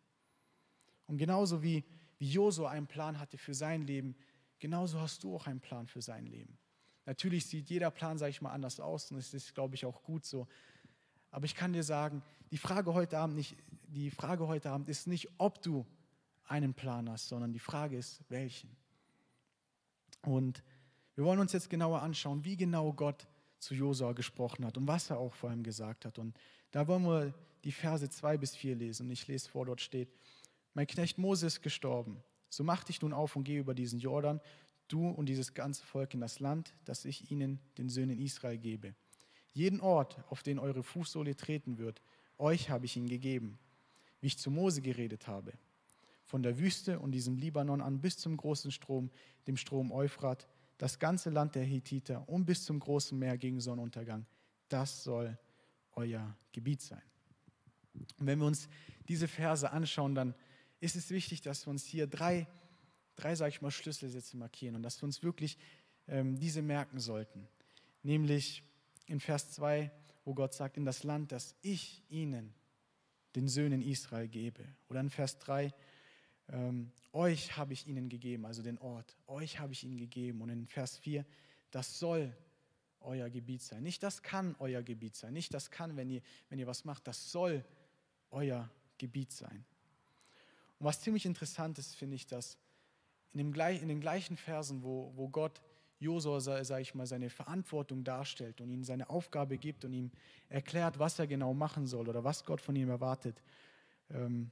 Und 1.07 1.17
genauso 1.17 1.63
wie, 1.63 1.87
wie 2.19 2.31
Josu 2.31 2.67
einen 2.67 2.87
Plan 2.87 3.19
hatte 3.19 3.39
für 3.39 3.55
sein 3.55 3.87
Leben, 3.87 4.15
genauso 4.59 5.01
hast 5.01 5.25
du 5.25 5.35
auch 5.35 5.47
einen 5.47 5.61
Plan 5.61 5.87
für 5.87 6.03
sein 6.03 6.27
Leben. 6.27 6.59
Natürlich 7.09 7.47
sieht 7.47 7.71
jeder 7.71 7.91
Plan, 7.91 8.19
sage 8.19 8.29
ich 8.29 8.43
mal, 8.43 8.53
anders 8.53 8.81
aus 8.81 9.11
und 9.11 9.17
es 9.17 9.33
ist, 9.33 9.55
glaube 9.55 9.75
ich, 9.75 9.87
auch 9.87 10.03
gut 10.03 10.27
so. 10.27 10.47
Aber 11.31 11.47
ich 11.47 11.55
kann 11.55 11.73
dir 11.73 11.83
sagen, 11.83 12.23
die 12.51 12.59
Frage 12.59 12.93
heute 12.93 13.17
Abend, 13.17 13.35
nicht, 13.35 13.57
die 13.87 14.11
Frage 14.11 14.47
heute 14.47 14.71
Abend 14.71 14.91
ist 14.91 15.07
nicht, 15.07 15.27
ob 15.39 15.63
du 15.63 15.87
einen 16.45 16.75
Plan 16.75 17.09
hast, 17.09 17.29
sondern 17.29 17.55
die 17.55 17.61
Frage 17.61 17.97
ist, 17.97 18.21
welchen. 18.29 18.77
Und 20.21 20.63
wir 21.15 21.25
wollen 21.25 21.41
uns 21.41 21.53
jetzt 21.53 21.71
genauer 21.71 22.03
anschauen, 22.03 22.45
wie 22.45 22.59
genau 22.59 22.93
Gott 22.93 23.27
zu 23.59 23.75
Josua 23.75 24.13
gesprochen 24.13 24.67
hat 24.67 24.77
und 24.77 24.87
was 24.87 25.09
er 25.09 25.19
auch 25.19 25.33
vor 25.33 25.51
ihm 25.51 25.63
gesagt 25.63 26.05
hat. 26.05 26.19
Und 26.19 26.37
da 26.73 26.87
wollen 26.89 27.05
wir 27.05 27.33
die 27.65 27.73
Verse 27.73 28.11
2 28.11 28.37
bis 28.37 28.55
4 28.55 28.77
lesen. 28.77 29.07
Und 29.07 29.13
ich 29.13 29.27
lese 29.27 29.49
vor, 29.49 29.65
dort 29.65 29.81
steht, 29.81 30.13
mein 30.75 30.87
Knecht 30.87 31.17
Moses 31.17 31.55
ist 31.55 31.63
gestorben. 31.63 32.23
So 32.51 32.65
mach 32.65 32.85
dich 32.85 33.01
nun 33.01 33.15
auf 33.15 33.35
und 33.35 33.45
geh 33.45 33.57
über 33.57 33.73
diesen 33.73 33.99
Jordan, 33.99 34.43
du 34.89 35.09
und 35.09 35.27
dieses 35.27 35.55
ganze 35.55 35.85
Volk 35.85 36.15
in 36.15 36.21
das 36.21 36.41
Land, 36.41 36.75
das 36.85 37.05
ich 37.05 37.31
ihnen, 37.31 37.61
den 37.77 37.89
Söhnen 37.89 38.19
Israel, 38.19 38.59
gebe. 38.59 38.95
Jeden 39.53 39.81
Ort, 39.81 40.19
auf 40.31 40.43
den 40.43 40.59
eure 40.59 40.83
Fußsohle 40.83 41.37
treten 41.37 41.79
wird, 41.79 42.03
euch 42.39 42.71
habe 42.71 42.85
ich 42.85 42.97
ihn 42.97 43.09
gegeben, 43.09 43.59
wie 44.21 44.29
ich 44.29 44.39
zu 44.39 44.51
Mose 44.51 44.83
geredet 44.83 45.27
habe. 45.27 45.53
Von 46.25 46.43
der 46.43 46.59
Wüste 46.59 47.01
und 47.01 47.13
diesem 47.13 47.37
Libanon 47.37 47.81
an 47.81 48.01
bis 48.01 48.19
zum 48.19 48.37
großen 48.37 48.71
Strom, 48.71 49.11
dem 49.47 49.57
Strom 49.57 49.93
Euphrat, 49.93 50.47
das 50.77 50.99
ganze 50.99 51.31
Land 51.31 51.55
der 51.55 51.65
Hethiter 51.65 52.29
und 52.29 52.45
bis 52.45 52.65
zum 52.65 52.79
großen 52.79 53.19
Meer 53.19 53.37
gegen 53.37 53.61
Sonnenuntergang. 53.61 54.27
Das 54.69 55.03
soll 55.03 55.37
euer 55.93 56.37
Gebiet 56.53 56.81
sein. 56.81 57.03
Und 58.19 58.27
wenn 58.27 58.39
wir 58.39 58.47
uns 58.47 58.69
diese 59.09 59.27
Verse 59.27 59.71
anschauen, 59.71 60.15
dann 60.15 60.35
ist 60.81 60.95
es 60.95 61.11
wichtig, 61.11 61.41
dass 61.41 61.67
wir 61.67 61.71
uns 61.71 61.85
hier 61.85 62.07
drei, 62.07 62.47
drei 63.19 63.35
sage 63.35 63.51
ich 63.51 63.61
mal, 63.61 63.71
Schlüsselsätze 63.71 64.37
markieren 64.37 64.77
und 64.77 64.83
dass 64.83 65.01
wir 65.03 65.05
uns 65.05 65.23
wirklich 65.23 65.59
ähm, 66.07 66.39
diese 66.39 66.63
merken 66.63 67.01
sollten. 67.01 67.47
Nämlich 68.03 68.63
in 69.07 69.21
Vers 69.21 69.51
2, 69.53 69.91
wo 70.25 70.35
Gott 70.35 70.55
sagt, 70.55 70.77
in 70.77 70.85
das 70.85 71.03
Land, 71.03 71.33
das 71.33 71.55
ich 71.63 72.03
ihnen, 72.09 72.55
den 73.35 73.49
Söhnen 73.49 73.83
Israel, 73.83 74.29
gebe. 74.29 74.65
Oder 74.89 75.01
in 75.01 75.11
Vers 75.11 75.39
3, 75.39 75.73
ähm, 76.51 76.93
euch 77.13 77.57
habe 77.57 77.73
ich 77.73 77.87
ihnen 77.87 78.09
gegeben, 78.09 78.47
also 78.47 78.63
den 78.63 78.79
Ort, 78.79 79.17
euch 79.27 79.59
habe 79.59 79.73
ich 79.73 79.85
ihnen 79.85 79.99
gegeben. 79.99 80.41
Und 80.41 80.51
in 80.51 80.67
Vers 80.67 80.97
4, 80.99 81.25
das 81.71 81.99
soll 81.99 82.35
euer 83.01 83.29
Gebiet 83.31 83.63
sein. 83.63 83.83
Nicht 83.83 84.03
das 84.03 84.23
kann 84.23 84.55
euer 84.59 84.83
Gebiet 84.83 85.17
sein. 85.17 85.33
Nicht 85.33 85.53
das 85.55 85.71
kann, 85.71 85.97
wenn 85.97 86.11
ihr, 86.11 86.23
wenn 86.49 86.59
ihr 86.59 86.67
was 86.67 86.85
macht. 86.85 87.07
Das 87.07 87.31
soll 87.31 87.65
euer 88.31 88.71
Gebiet 88.99 89.33
sein. 89.33 89.65
Und 90.79 90.87
was 90.87 91.01
ziemlich 91.01 91.27
interessant 91.27 91.79
ist, 91.79 91.97
finde 91.97 92.17
ich, 92.17 92.27
dass 92.27 92.57
in, 93.33 93.39
dem, 93.39 93.55
in 93.55 93.89
den 93.89 94.01
gleichen 94.01 94.37
Versen, 94.37 94.83
wo, 94.83 95.13
wo 95.17 95.29
Gott 95.29 95.61
Josua, 96.01 96.41
sage 96.41 96.83
ich 96.83 96.95
mal, 96.95 97.07
seine 97.07 97.29
Verantwortung 97.29 98.05
darstellt 98.05 98.61
und 98.61 98.71
ihm 98.71 98.85
seine 98.85 99.11
Aufgabe 99.11 99.59
gibt 99.59 99.85
und 99.85 99.93
ihm 99.93 100.13
erklärt, 100.49 100.99
was 100.99 101.19
er 101.19 101.27
genau 101.27 101.55
machen 101.55 101.87
soll 101.87 102.09
oder 102.09 102.23
was 102.23 102.45
Gott 102.45 102.61
von 102.61 102.77
ihm 102.77 102.89
erwartet, 102.89 103.43
ähm, 104.11 104.51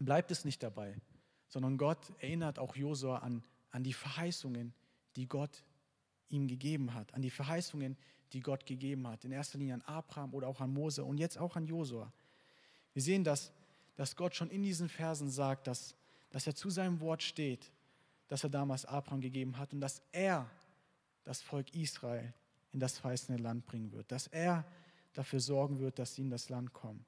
bleibt 0.00 0.30
es 0.32 0.44
nicht 0.44 0.62
dabei, 0.62 0.96
sondern 1.48 1.78
Gott 1.78 2.12
erinnert 2.18 2.58
auch 2.58 2.74
Josua 2.74 3.18
an, 3.18 3.44
an 3.70 3.84
die 3.84 3.92
Verheißungen, 3.92 4.74
die 5.14 5.28
Gott 5.28 5.64
ihm 6.28 6.48
gegeben 6.48 6.92
hat, 6.94 7.14
an 7.14 7.22
die 7.22 7.30
Verheißungen, 7.30 7.96
die 8.32 8.40
Gott 8.40 8.66
gegeben 8.66 9.06
hat, 9.06 9.24
in 9.24 9.30
erster 9.30 9.58
Linie 9.58 9.74
an 9.74 9.82
Abraham 9.82 10.34
oder 10.34 10.48
auch 10.48 10.60
an 10.60 10.72
Mose 10.72 11.04
und 11.04 11.18
jetzt 11.18 11.38
auch 11.38 11.54
an 11.54 11.66
Josua. 11.66 12.12
Wir 12.92 13.02
sehen, 13.02 13.22
dass, 13.22 13.52
dass 13.94 14.16
Gott 14.16 14.34
schon 14.34 14.50
in 14.50 14.62
diesen 14.62 14.88
Versen 14.88 15.30
sagt, 15.30 15.68
dass, 15.68 15.94
dass 16.30 16.46
er 16.48 16.56
zu 16.56 16.68
seinem 16.70 17.00
Wort 17.00 17.22
steht, 17.22 17.70
das 18.34 18.42
er 18.42 18.50
damals 18.50 18.84
Abraham 18.84 19.20
gegeben 19.20 19.58
hat 19.58 19.72
und 19.72 19.80
dass 19.80 20.02
er 20.10 20.50
das 21.22 21.40
Volk 21.40 21.72
Israel 21.72 22.34
in 22.72 22.80
das 22.80 22.98
verheißene 22.98 23.38
Land 23.38 23.64
bringen 23.64 23.92
wird, 23.92 24.10
dass 24.10 24.26
er 24.26 24.64
dafür 25.12 25.38
sorgen 25.38 25.78
wird, 25.78 26.00
dass 26.00 26.16
sie 26.16 26.22
in 26.22 26.30
das 26.30 26.48
Land 26.48 26.72
kommen. 26.72 27.06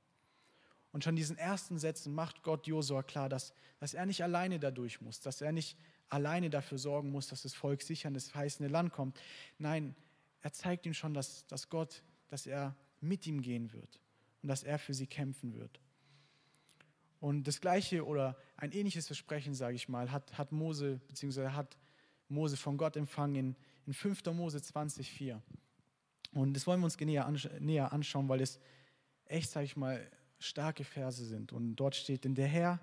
Und 0.92 1.02
schon 1.02 1.14
in 1.14 1.16
diesen 1.16 1.36
ersten 1.36 1.80
Sätzen 1.80 2.14
macht 2.14 2.44
Gott 2.44 2.68
Josua 2.68 3.02
klar, 3.02 3.28
dass, 3.28 3.52
dass 3.80 3.92
er 3.92 4.06
nicht 4.06 4.22
alleine 4.22 4.60
dadurch 4.60 5.00
muss, 5.00 5.18
dass 5.18 5.40
er 5.40 5.50
nicht 5.50 5.76
alleine 6.10 6.48
dafür 6.48 6.78
sorgen 6.78 7.10
muss, 7.10 7.26
dass 7.26 7.42
das 7.42 7.54
Volk 7.54 7.82
sicher 7.82 8.06
in 8.06 8.14
das 8.14 8.28
verheißene 8.28 8.68
Land 8.68 8.92
kommt. 8.92 9.18
Nein, 9.58 9.96
er 10.42 10.52
zeigt 10.52 10.86
ihm 10.86 10.94
schon, 10.94 11.12
dass, 11.12 11.44
dass 11.48 11.68
Gott, 11.68 12.04
dass 12.28 12.46
er 12.46 12.76
mit 13.00 13.26
ihm 13.26 13.42
gehen 13.42 13.72
wird 13.72 13.98
und 14.42 14.48
dass 14.48 14.62
er 14.62 14.78
für 14.78 14.94
sie 14.94 15.08
kämpfen 15.08 15.54
wird. 15.54 15.80
Und 17.20 17.44
das 17.44 17.60
gleiche 17.60 18.04
oder 18.04 18.36
ein 18.56 18.72
ähnliches 18.72 19.06
Versprechen, 19.06 19.54
sage 19.54 19.76
ich 19.76 19.88
mal, 19.88 20.12
hat, 20.12 20.36
hat 20.36 20.52
Mose, 20.52 21.00
beziehungsweise 21.08 21.54
hat 21.54 21.76
Mose 22.28 22.56
von 22.56 22.76
Gott 22.76 22.96
empfangen 22.96 23.56
in 23.86 23.92
5. 23.94 24.24
Mose 24.26 24.58
20,4. 24.58 25.40
Und 26.32 26.54
das 26.54 26.66
wollen 26.66 26.80
wir 26.80 26.84
uns 26.84 26.98
näher, 26.98 27.32
näher 27.60 27.92
anschauen, 27.92 28.28
weil 28.28 28.40
es 28.40 28.58
echt, 29.24 29.50
sage 29.50 29.64
ich 29.64 29.76
mal, 29.76 30.06
starke 30.38 30.84
Verse 30.84 31.24
sind. 31.24 31.52
Und 31.52 31.76
dort 31.76 31.96
steht, 31.96 32.24
denn 32.24 32.34
der 32.34 32.46
Herr, 32.46 32.80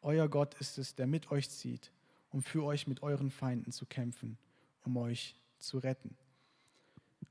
euer 0.00 0.28
Gott 0.28 0.54
ist 0.54 0.78
es, 0.78 0.94
der 0.94 1.06
mit 1.06 1.30
euch 1.30 1.50
zieht, 1.50 1.92
um 2.30 2.42
für 2.42 2.64
euch 2.64 2.86
mit 2.86 3.02
euren 3.02 3.30
Feinden 3.30 3.72
zu 3.72 3.84
kämpfen, 3.84 4.38
um 4.84 4.96
euch 4.96 5.36
zu 5.58 5.78
retten. 5.78 6.16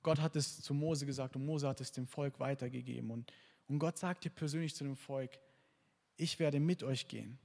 Gott 0.03 0.21
hat 0.21 0.35
es 0.35 0.61
zu 0.61 0.73
Mose 0.73 1.05
gesagt 1.05 1.35
und 1.35 1.45
Mose 1.45 1.67
hat 1.67 1.81
es 1.81 1.91
dem 1.91 2.07
Volk 2.07 2.39
weitergegeben. 2.39 3.09
Und, 3.09 3.31
und 3.67 3.79
Gott 3.79 3.97
sagte 3.97 4.29
persönlich 4.29 4.75
zu 4.75 4.83
dem 4.83 4.95
Volk, 4.95 5.39
ich 6.17 6.39
werde 6.39 6.59
mit 6.59 6.83
euch 6.83 7.07
gehen. 7.07 7.37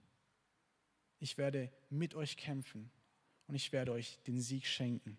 Ich 1.21 1.39
werde 1.39 1.71
mit 1.91 2.15
euch 2.15 2.37
kämpfen 2.37 2.91
und 3.47 3.55
ich 3.55 3.71
werde 3.71 3.93
euch 3.93 4.19
den 4.27 4.41
Sieg 4.41 4.67
schenken. 4.67 5.17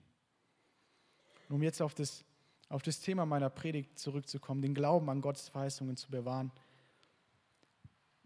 Und 1.47 1.55
um 1.55 1.63
jetzt 1.63 1.81
auf 1.81 1.93
das, 1.93 2.25
auf 2.67 2.81
das 2.81 2.99
Thema 2.99 3.25
meiner 3.25 3.49
Predigt 3.49 3.97
zurückzukommen, 3.97 4.61
den 4.61 4.73
Glauben 4.73 5.09
an 5.09 5.21
Gottes 5.21 5.49
Verheißungen 5.49 5.95
zu 5.95 6.09
bewahren. 6.09 6.51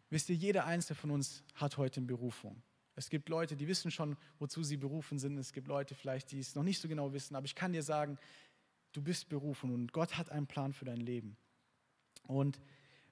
Wisst 0.09 0.29
ihr, 0.29 0.35
jeder 0.35 0.65
Einzelne 0.65 0.95
von 0.95 1.11
uns 1.11 1.43
hat 1.55 1.77
heute 1.77 1.97
eine 1.97 2.07
Berufung. 2.07 2.63
Es 2.95 3.09
gibt 3.09 3.29
Leute, 3.29 3.55
die 3.55 3.67
wissen 3.67 3.91
schon, 3.91 4.17
wozu 4.39 4.63
sie 4.63 4.77
berufen 4.77 5.19
sind. 5.19 5.37
Es 5.37 5.53
gibt 5.53 5.67
Leute 5.67 5.93
vielleicht, 5.93 6.31
die 6.31 6.39
es 6.39 6.55
noch 6.55 6.63
nicht 6.63 6.81
so 6.81 6.87
genau 6.87 7.13
wissen. 7.13 7.35
Aber 7.35 7.45
ich 7.45 7.53
kann 7.53 7.73
dir 7.73 7.83
sagen, 7.83 8.17
du 8.93 9.03
bist 9.03 9.29
berufen 9.29 9.71
und 9.71 9.93
Gott 9.93 10.17
hat 10.17 10.31
einen 10.31 10.47
Plan 10.47 10.73
für 10.73 10.85
dein 10.85 11.01
Leben. 11.01 11.37
Und 12.23 12.59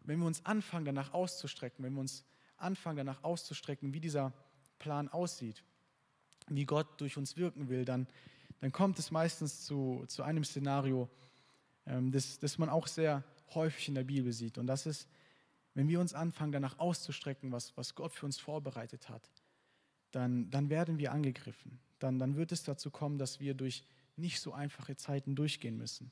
wenn 0.08 0.20
wir 0.20 0.26
uns 0.26 0.46
anfangen, 0.46 0.86
danach 0.86 1.14
auszustrecken, 1.14 1.84
wenn 1.84 1.94
wir 1.94 2.02
uns 2.02 2.26
anfangen, 2.58 2.98
danach 2.98 3.24
auszustrecken, 3.24 3.94
wie 3.94 4.00
dieser 4.00 4.34
Plan 4.80 5.10
aussieht, 5.10 5.64
wie 6.48 6.66
Gott 6.66 7.00
durch 7.02 7.18
uns 7.18 7.38
wirken 7.38 7.70
will, 7.70 7.86
dann, 7.86 8.08
dann 8.60 8.72
kommt 8.72 9.00
es 9.00 9.12
meistens 9.12 9.66
zu, 9.66 10.06
zu 10.08 10.24
einem 10.24 10.44
Szenario, 10.44 11.10
ähm, 11.86 12.12
das, 12.12 12.40
das 12.40 12.58
man 12.58 12.70
auch 12.70 12.88
sehr 12.88 13.24
häufig 13.54 13.88
in 13.88 13.96
der 13.96 14.04
Bibel 14.04 14.32
sieht. 14.32 14.58
Und 14.58 14.68
das 14.68 14.86
ist, 14.86 15.08
wenn 15.74 15.88
wir 15.88 16.00
uns 16.00 16.14
anfangen, 16.14 16.52
danach 16.52 16.80
auszustrecken, 16.80 17.52
was, 17.52 17.76
was 17.78 17.96
Gott 17.96 18.14
für 18.14 18.26
uns 18.26 18.40
vorbereitet 18.40 19.10
hat, 19.10 19.30
dann, 20.12 20.50
dann 20.50 20.70
werden 20.70 20.98
wir 20.98 21.12
angegriffen. 21.12 21.80
Dann, 22.00 22.20
dann 22.20 22.36
wird 22.36 22.52
es 22.52 22.64
dazu 22.64 22.90
kommen, 22.92 23.18
dass 23.18 23.40
wir 23.40 23.54
durch 23.54 23.84
nicht 24.16 24.40
so 24.40 24.54
einfache 24.54 24.96
Zeiten 24.96 25.36
durchgehen 25.36 25.78
müssen. 25.78 26.12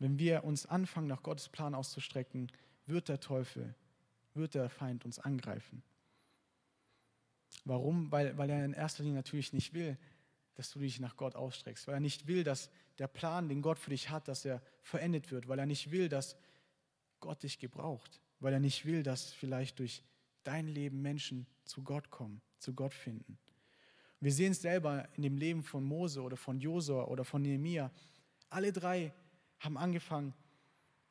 Wenn 0.00 0.18
wir 0.18 0.44
uns 0.44 0.66
anfangen, 0.66 1.06
nach 1.06 1.22
Gottes 1.22 1.48
Plan 1.48 1.74
auszustrecken, 1.74 2.50
wird 2.86 3.08
der 3.08 3.20
Teufel, 3.20 3.74
wird 4.34 4.54
der 4.54 4.68
Feind 4.70 5.04
uns 5.04 5.18
angreifen. 5.18 5.82
Warum? 7.64 8.10
Weil, 8.10 8.36
weil 8.38 8.48
er 8.48 8.64
in 8.64 8.72
erster 8.72 9.02
Linie 9.02 9.18
natürlich 9.18 9.52
nicht 9.52 9.74
will, 9.74 9.98
dass 10.54 10.70
du 10.72 10.78
dich 10.78 11.00
nach 11.00 11.16
Gott 11.16 11.36
ausstreckst, 11.36 11.86
weil 11.86 11.94
er 11.94 12.00
nicht 12.00 12.26
will, 12.26 12.44
dass 12.44 12.70
der 12.98 13.08
Plan, 13.08 13.48
den 13.48 13.60
Gott 13.60 13.78
für 13.78 13.90
dich 13.90 14.08
hat, 14.08 14.26
dass 14.26 14.44
er 14.44 14.62
verendet 14.82 15.30
wird, 15.30 15.48
weil 15.48 15.58
er 15.58 15.66
nicht 15.66 15.90
will, 15.90 16.08
dass 16.08 16.34
Gott 17.20 17.42
dich 17.42 17.58
gebraucht, 17.58 18.20
weil 18.40 18.54
er 18.54 18.60
nicht 18.60 18.86
will, 18.86 19.02
dass 19.02 19.32
vielleicht 19.32 19.78
durch 19.78 20.02
dein 20.44 20.66
Leben 20.66 21.02
Menschen 21.02 21.46
zu 21.64 21.82
Gott 21.82 22.10
kommen, 22.10 22.40
zu 22.58 22.72
Gott 22.72 22.94
finden. 22.94 23.38
Wir 24.20 24.32
sehen 24.32 24.52
es 24.52 24.62
selber 24.62 25.08
in 25.16 25.22
dem 25.22 25.36
Leben 25.36 25.62
von 25.62 25.84
Mose 25.84 26.22
oder 26.22 26.38
von 26.38 26.58
Josua 26.58 27.04
oder 27.04 27.24
von 27.24 27.42
Nehemia. 27.42 27.90
Alle 28.48 28.72
drei 28.72 29.12
haben 29.60 29.76
angefangen, 29.76 30.34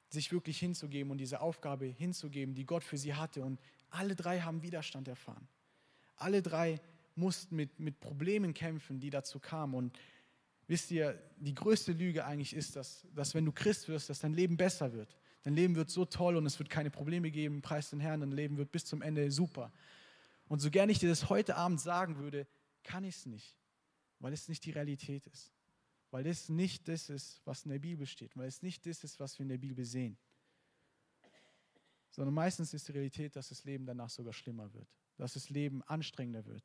sich 0.09 0.31
wirklich 0.31 0.59
hinzugeben 0.59 1.11
und 1.11 1.19
diese 1.19 1.39
Aufgabe 1.41 1.85
hinzugeben, 1.85 2.55
die 2.55 2.65
Gott 2.65 2.83
für 2.83 2.97
sie 2.97 3.13
hatte. 3.13 3.43
Und 3.43 3.59
alle 3.89 4.15
drei 4.15 4.41
haben 4.41 4.61
Widerstand 4.61 5.07
erfahren. 5.07 5.47
Alle 6.17 6.41
drei 6.41 6.81
mussten 7.15 7.55
mit, 7.55 7.79
mit 7.79 7.99
Problemen 7.99 8.53
kämpfen, 8.53 8.99
die 8.99 9.09
dazu 9.09 9.39
kamen. 9.39 9.75
Und 9.75 9.99
wisst 10.67 10.91
ihr, 10.91 11.21
die 11.37 11.53
größte 11.53 11.93
Lüge 11.93 12.25
eigentlich 12.25 12.53
ist, 12.53 12.75
dass, 12.75 13.05
dass 13.13 13.35
wenn 13.35 13.45
du 13.45 13.51
Christ 13.51 13.87
wirst, 13.87 14.09
dass 14.09 14.19
dein 14.19 14.33
Leben 14.33 14.57
besser 14.57 14.93
wird. 14.93 15.15
Dein 15.43 15.53
Leben 15.53 15.75
wird 15.75 15.89
so 15.89 16.05
toll 16.05 16.35
und 16.35 16.45
es 16.45 16.59
wird 16.59 16.69
keine 16.69 16.89
Probleme 16.89 17.31
geben, 17.31 17.61
preis 17.61 17.91
den 17.91 17.99
Herrn, 17.99 18.19
dein 18.19 18.31
Leben 18.31 18.57
wird 18.57 18.71
bis 18.71 18.85
zum 18.85 19.01
Ende 19.01 19.31
super. 19.31 19.71
Und 20.47 20.59
so 20.59 20.69
gerne 20.69 20.91
ich 20.91 20.99
dir 20.99 21.07
das 21.07 21.29
heute 21.29 21.55
Abend 21.55 21.79
sagen 21.79 22.17
würde, 22.17 22.47
kann 22.83 23.03
ich 23.03 23.15
es 23.15 23.25
nicht, 23.25 23.57
weil 24.19 24.33
es 24.33 24.49
nicht 24.49 24.65
die 24.65 24.71
Realität 24.71 25.27
ist. 25.27 25.53
Weil 26.11 26.25
es 26.25 26.49
nicht 26.49 26.87
das 26.87 27.09
ist, 27.09 27.41
was 27.45 27.65
in 27.65 27.71
der 27.71 27.79
Bibel 27.79 28.05
steht, 28.05 28.35
weil 28.35 28.47
es 28.47 28.61
nicht 28.61 28.85
das 28.85 29.03
ist, 29.03 29.19
was 29.19 29.37
wir 29.37 29.43
in 29.43 29.49
der 29.49 29.57
Bibel 29.57 29.85
sehen. 29.85 30.17
Sondern 32.11 32.33
meistens 32.33 32.73
ist 32.73 32.87
die 32.87 32.93
Realität, 32.93 33.35
dass 33.35 33.49
das 33.49 33.63
Leben 33.63 33.85
danach 33.85 34.09
sogar 34.09 34.33
schlimmer 34.33 34.73
wird 34.73 34.87
dass 35.19 35.33
das 35.33 35.49
Leben 35.49 35.83
anstrengender 35.83 36.45
wird, 36.45 36.63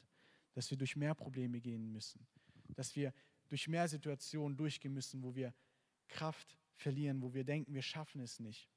dass 0.52 0.70
wir 0.70 0.78
durch 0.78 0.94
mehr 0.94 1.14
Probleme 1.14 1.60
gehen 1.60 1.90
müssen, 1.90 2.24
dass 2.68 2.94
wir 2.94 3.12
durch 3.48 3.66
mehr 3.66 3.88
Situationen 3.88 4.56
durchgehen 4.56 4.94
müssen, 4.94 5.22
wo 5.22 5.34
wir 5.34 5.52
Kraft 6.08 6.56
verlieren, 6.72 7.20
wo 7.20 7.34
wir 7.34 7.44
denken, 7.44 7.74
wir 7.74 7.82
schaffen 7.82 8.20
es 8.20 8.38
nicht. 8.38 8.70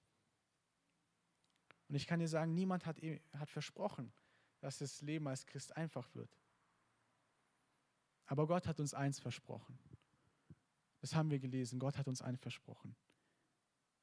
Und 1.88 1.96
ich 1.96 2.08
kann 2.08 2.20
dir 2.20 2.28
sagen, 2.28 2.56
niemand 2.56 2.86
hat, 2.86 3.02
e, 3.02 3.22
hat 3.34 3.50
versprochen, 3.52 4.12
dass 4.60 4.80
das 4.80 5.02
Leben 5.02 5.28
als 5.28 5.46
Christ 5.46 5.78
einfach 5.78 6.14
wird. 6.16 6.36
Aber 8.26 8.48
Gott 8.48 8.68
hat 8.68 8.80
uns 8.80 8.96
eins 8.96 9.20
versprochen. 9.20 9.78
Das 11.02 11.16
haben 11.16 11.30
wir 11.30 11.40
gelesen. 11.40 11.80
Gott 11.80 11.98
hat 11.98 12.08
uns 12.08 12.22
eins 12.22 12.40
versprochen. 12.40 12.96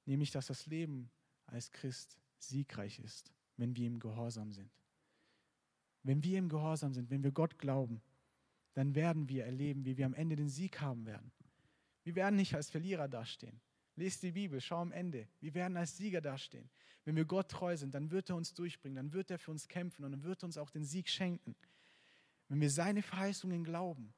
Nämlich, 0.07 0.31
dass 0.31 0.47
das 0.47 0.67
Leben 0.67 1.11
als 1.47 1.71
Christ 1.71 2.19
siegreich 2.39 2.99
ist, 2.99 3.33
wenn 3.57 3.75
wir 3.77 3.87
ihm 3.87 3.99
gehorsam 3.99 4.53
sind. 4.53 4.71
Wenn 6.03 6.23
wir 6.23 6.39
im 6.39 6.49
Gehorsam 6.49 6.93
sind, 6.93 7.11
wenn 7.11 7.25
wir 7.25 7.33
Gott 7.33 7.59
glauben, 7.59 8.03
dann 8.75 8.95
werden 8.95 9.29
wir 9.29 9.45
erleben, 9.45 9.85
wie 9.85 9.97
wir 9.97 10.05
am 10.05 10.15
Ende 10.15 10.37
den 10.37 10.49
Sieg 10.49 10.81
haben 10.81 11.07
werden. 11.07 11.33
Wir 12.03 12.15
werden 12.15 12.37
nicht 12.37 12.55
als 12.55 12.69
Verlierer 12.69 13.09
dastehen. 13.09 13.61
Lest 13.97 14.23
die 14.23 14.33
Bibel, 14.33 14.61
schau 14.61 14.79
am 14.79 14.93
Ende. 14.93 15.29
Wir 15.41 15.55
werden 15.55 15.77
als 15.77 15.97
Sieger 15.97 16.21
dastehen. 16.21 16.69
Wenn 17.05 17.17
wir 17.17 17.25
Gott 17.25 17.51
treu 17.51 17.77
sind, 17.77 17.95
dann 17.95 18.11
wird 18.11 18.29
er 18.29 18.37
uns 18.37 18.53
durchbringen, 18.53 18.97
dann 18.97 19.13
wird 19.13 19.31
er 19.31 19.39
für 19.39 19.51
uns 19.51 19.69
kämpfen 19.69 20.05
und 20.05 20.13
dann 20.13 20.23
wird 20.25 20.43
er 20.43 20.47
uns 20.47 20.59
auch 20.59 20.71
den 20.71 20.85
Sieg 20.85 21.09
schenken. 21.09 21.55
Wenn 22.49 22.61
wir 22.61 22.71
seine 22.71 23.03
Verheißungen 23.03 23.65
glauben, 23.65 24.13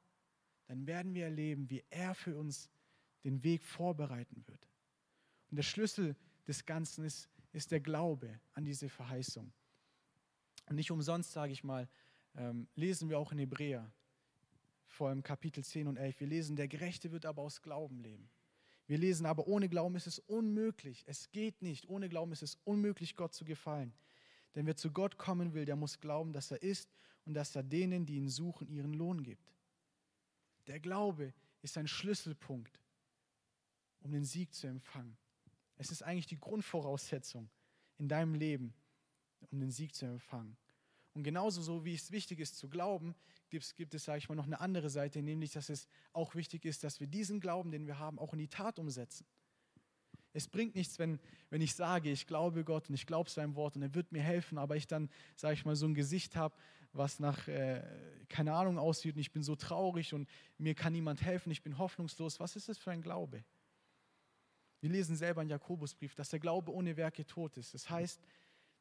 dann 0.67 0.85
werden 0.85 1.13
wir 1.13 1.25
erleben, 1.25 1.69
wie 1.69 1.83
er 1.89 2.13
für 2.13 2.37
uns 2.37 2.69
den 3.23 3.43
Weg 3.43 3.63
vorbereiten 3.63 4.43
wird. 4.47 4.67
Und 5.49 5.55
der 5.55 5.63
Schlüssel 5.63 6.15
des 6.47 6.65
Ganzen 6.65 7.03
ist, 7.03 7.29
ist 7.51 7.71
der 7.71 7.79
Glaube 7.79 8.39
an 8.53 8.65
diese 8.65 8.89
Verheißung. 8.89 9.51
Und 10.67 10.75
nicht 10.75 10.91
umsonst, 10.91 11.31
sage 11.31 11.53
ich 11.53 11.63
mal, 11.63 11.87
ähm, 12.35 12.67
lesen 12.75 13.09
wir 13.09 13.17
auch 13.17 13.31
in 13.31 13.39
Hebräer, 13.39 13.91
vor 14.85 15.09
allem 15.09 15.23
Kapitel 15.23 15.63
10 15.63 15.87
und 15.87 15.97
11, 15.97 16.19
wir 16.19 16.27
lesen, 16.27 16.55
der 16.55 16.67
Gerechte 16.67 17.11
wird 17.11 17.25
aber 17.25 17.41
aus 17.41 17.61
Glauben 17.61 17.99
leben. 17.99 18.29
Wir 18.87 18.97
lesen 18.97 19.25
aber, 19.25 19.47
ohne 19.47 19.67
Glauben 19.67 19.95
ist 19.95 20.07
es 20.07 20.19
unmöglich, 20.19 21.03
es 21.07 21.31
geht 21.31 21.61
nicht, 21.61 21.89
ohne 21.89 22.09
Glauben 22.09 22.31
ist 22.31 22.41
es 22.41 22.57
unmöglich, 22.63 23.15
Gott 23.15 23.33
zu 23.33 23.43
gefallen. 23.43 23.93
Denn 24.55 24.65
wer 24.65 24.75
zu 24.75 24.91
Gott 24.91 25.17
kommen 25.17 25.53
will, 25.53 25.65
der 25.65 25.75
muss 25.75 25.99
glauben, 25.99 26.33
dass 26.33 26.51
er 26.51 26.61
ist 26.63 26.95
und 27.25 27.33
dass 27.33 27.55
er 27.55 27.63
denen, 27.63 28.05
die 28.05 28.15
ihn 28.15 28.29
suchen, 28.29 28.67
ihren 28.69 28.93
Lohn 28.93 29.23
gibt. 29.23 29.53
Der 30.67 30.79
Glaube 30.79 31.33
ist 31.61 31.77
ein 31.77 31.87
Schlüsselpunkt 31.87 32.79
um 34.01 34.11
den 34.11 34.23
Sieg 34.23 34.53
zu 34.53 34.67
empfangen. 34.67 35.17
Es 35.75 35.91
ist 35.91 36.01
eigentlich 36.01 36.27
die 36.27 36.39
Grundvoraussetzung 36.39 37.49
in 37.97 38.07
deinem 38.07 38.35
Leben, 38.35 38.73
um 39.51 39.59
den 39.59 39.71
Sieg 39.71 39.93
zu 39.93 40.05
empfangen. 40.05 40.57
Und 41.13 41.23
genauso 41.23 41.61
so 41.61 41.83
wie 41.83 41.95
es 41.95 42.11
wichtig 42.11 42.39
ist 42.39 42.57
zu 42.57 42.69
glauben, 42.69 43.15
gibt 43.49 43.93
es, 43.93 44.03
sage 44.03 44.19
ich 44.19 44.29
mal, 44.29 44.35
noch 44.35 44.45
eine 44.45 44.59
andere 44.59 44.89
Seite, 44.89 45.21
nämlich, 45.21 45.51
dass 45.51 45.69
es 45.69 45.87
auch 46.13 46.35
wichtig 46.35 46.65
ist, 46.65 46.83
dass 46.83 46.99
wir 46.99 47.07
diesen 47.07 47.39
Glauben, 47.39 47.71
den 47.71 47.87
wir 47.87 47.97
haben, 47.97 48.19
auch 48.19 48.33
in 48.33 48.39
die 48.39 48.47
Tat 48.47 48.77
umsetzen. 48.79 49.25
Es 50.33 50.47
bringt 50.47 50.75
nichts, 50.75 50.99
wenn, 50.99 51.19
wenn 51.49 51.61
ich 51.61 51.73
sage, 51.73 52.11
ich 52.11 52.27
glaube 52.27 52.63
Gott 52.63 52.89
und 52.89 52.95
ich 52.95 53.05
glaube 53.05 53.29
sein 53.29 53.55
Wort 53.55 53.75
und 53.75 53.81
er 53.81 53.93
wird 53.95 54.11
mir 54.11 54.21
helfen, 54.21 54.57
aber 54.57 54.75
ich 54.75 54.87
dann, 54.87 55.09
sage 55.35 55.55
ich 55.55 55.65
mal, 55.65 55.75
so 55.75 55.87
ein 55.87 55.93
Gesicht 55.93 56.35
habe, 56.35 56.55
was 56.93 57.19
nach, 57.19 57.47
äh, 57.47 57.81
keine 58.29 58.53
Ahnung, 58.53 58.77
aussieht 58.77 59.15
und 59.15 59.21
ich 59.21 59.31
bin 59.31 59.43
so 59.43 59.55
traurig 59.55 60.13
und 60.13 60.27
mir 60.57 60.75
kann 60.75 60.93
niemand 60.93 61.21
helfen, 61.21 61.51
ich 61.51 61.63
bin 61.63 61.77
hoffnungslos. 61.77 62.39
Was 62.39 62.55
ist 62.55 62.69
das 62.69 62.77
für 62.77 62.91
ein 62.91 63.01
Glaube? 63.01 63.43
Wir 64.79 64.89
lesen 64.89 65.15
selber 65.15 65.41
in 65.41 65.49
Jakobusbrief, 65.49 66.13
dass 66.15 66.29
der 66.29 66.39
Glaube 66.39 66.71
ohne 66.71 66.97
Werke 66.97 67.25
tot 67.25 67.57
ist. 67.57 67.73
Das 67.73 67.89
heißt, 67.89 68.21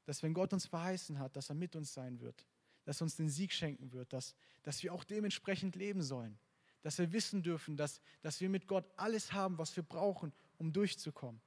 dass 0.05 0.23
wenn 0.23 0.35
Gott 0.35 0.53
uns 0.53 0.67
verheißen 0.67 1.19
hat, 1.19 1.37
dass 1.37 1.49
er 1.49 1.55
mit 1.55 1.75
uns 1.75 1.93
sein 1.93 2.21
wird, 2.21 2.47
dass 2.85 3.01
er 3.01 3.05
uns 3.05 3.17
den 3.17 3.29
Sieg 3.29 3.53
schenken 3.53 3.93
wird, 3.93 4.13
dass, 4.13 4.35
dass 4.63 4.83
wir 4.83 4.93
auch 4.93 5.05
dementsprechend 5.05 5.75
leben 5.75 6.03
sollen, 6.03 6.39
dass 6.87 6.99
wir 6.99 7.11
wissen 7.11 7.43
dürfen, 7.43 7.77
dass, 7.77 8.01
dass 8.23 8.41
wir 8.41 8.49
mit 8.49 8.69
Gott 8.69 8.89
alles 8.97 9.33
haben, 9.33 9.59
was 9.59 9.75
wir 9.75 9.83
brauchen, 9.83 10.33
um 10.57 10.73
durchzukommen. 10.73 11.41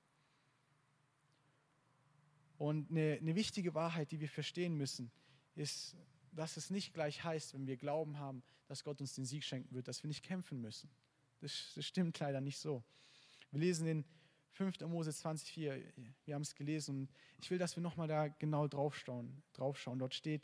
Und 2.58 2.92
eine, 2.92 3.18
eine 3.22 3.36
wichtige 3.36 3.74
Wahrheit, 3.74 4.12
die 4.12 4.20
wir 4.20 4.28
verstehen 4.28 4.76
müssen, 4.76 5.10
ist, 5.56 5.96
dass 6.34 6.58
es 6.58 6.70
nicht 6.70 6.94
gleich 6.94 7.24
heißt, 7.24 7.54
wenn 7.54 7.68
wir 7.68 7.78
Glauben 7.78 8.20
haben, 8.20 8.44
dass 8.68 8.84
Gott 8.84 9.00
uns 9.00 9.16
den 9.16 9.24
Sieg 9.24 9.46
schenken 9.46 9.74
wird, 9.74 9.88
dass 9.88 10.04
wir 10.04 10.10
nicht 10.10 10.24
kämpfen 10.24 10.60
müssen. 10.60 10.90
Das, 11.40 11.72
das 11.74 11.86
stimmt 11.86 12.20
leider 12.20 12.42
nicht 12.42 12.58
so. 12.60 12.84
Wir 13.52 13.62
lesen 13.62 13.88
in 13.88 14.04
5. 14.52 14.82
Mose 14.82 15.12
20,4, 15.12 15.82
wir 16.26 16.36
haben 16.36 16.42
es 16.42 16.54
gelesen 16.54 17.04
und 17.04 17.10
ich 17.38 17.50
will, 17.50 17.58
dass 17.58 17.78
wir 17.78 17.82
nochmal 17.82 18.10
da 18.10 18.28
genau 18.28 18.68
draufschauen, 18.68 19.42
draufschauen. 19.54 20.00
Dort 20.00 20.16
steht, 20.16 20.42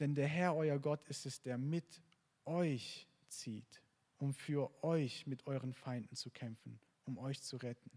denn 0.00 0.16
der 0.16 0.26
Herr, 0.26 0.56
euer 0.56 0.80
Gott, 0.80 1.04
ist 1.04 1.24
es, 1.24 1.40
der 1.40 1.56
mit 1.56 2.02
euch 2.44 3.07
zieht, 3.30 3.82
um 4.18 4.32
für 4.32 4.70
euch 4.82 5.26
mit 5.26 5.46
euren 5.46 5.72
Feinden 5.72 6.16
zu 6.16 6.30
kämpfen, 6.30 6.80
um 7.04 7.18
euch 7.18 7.42
zu 7.42 7.56
retten. 7.56 7.90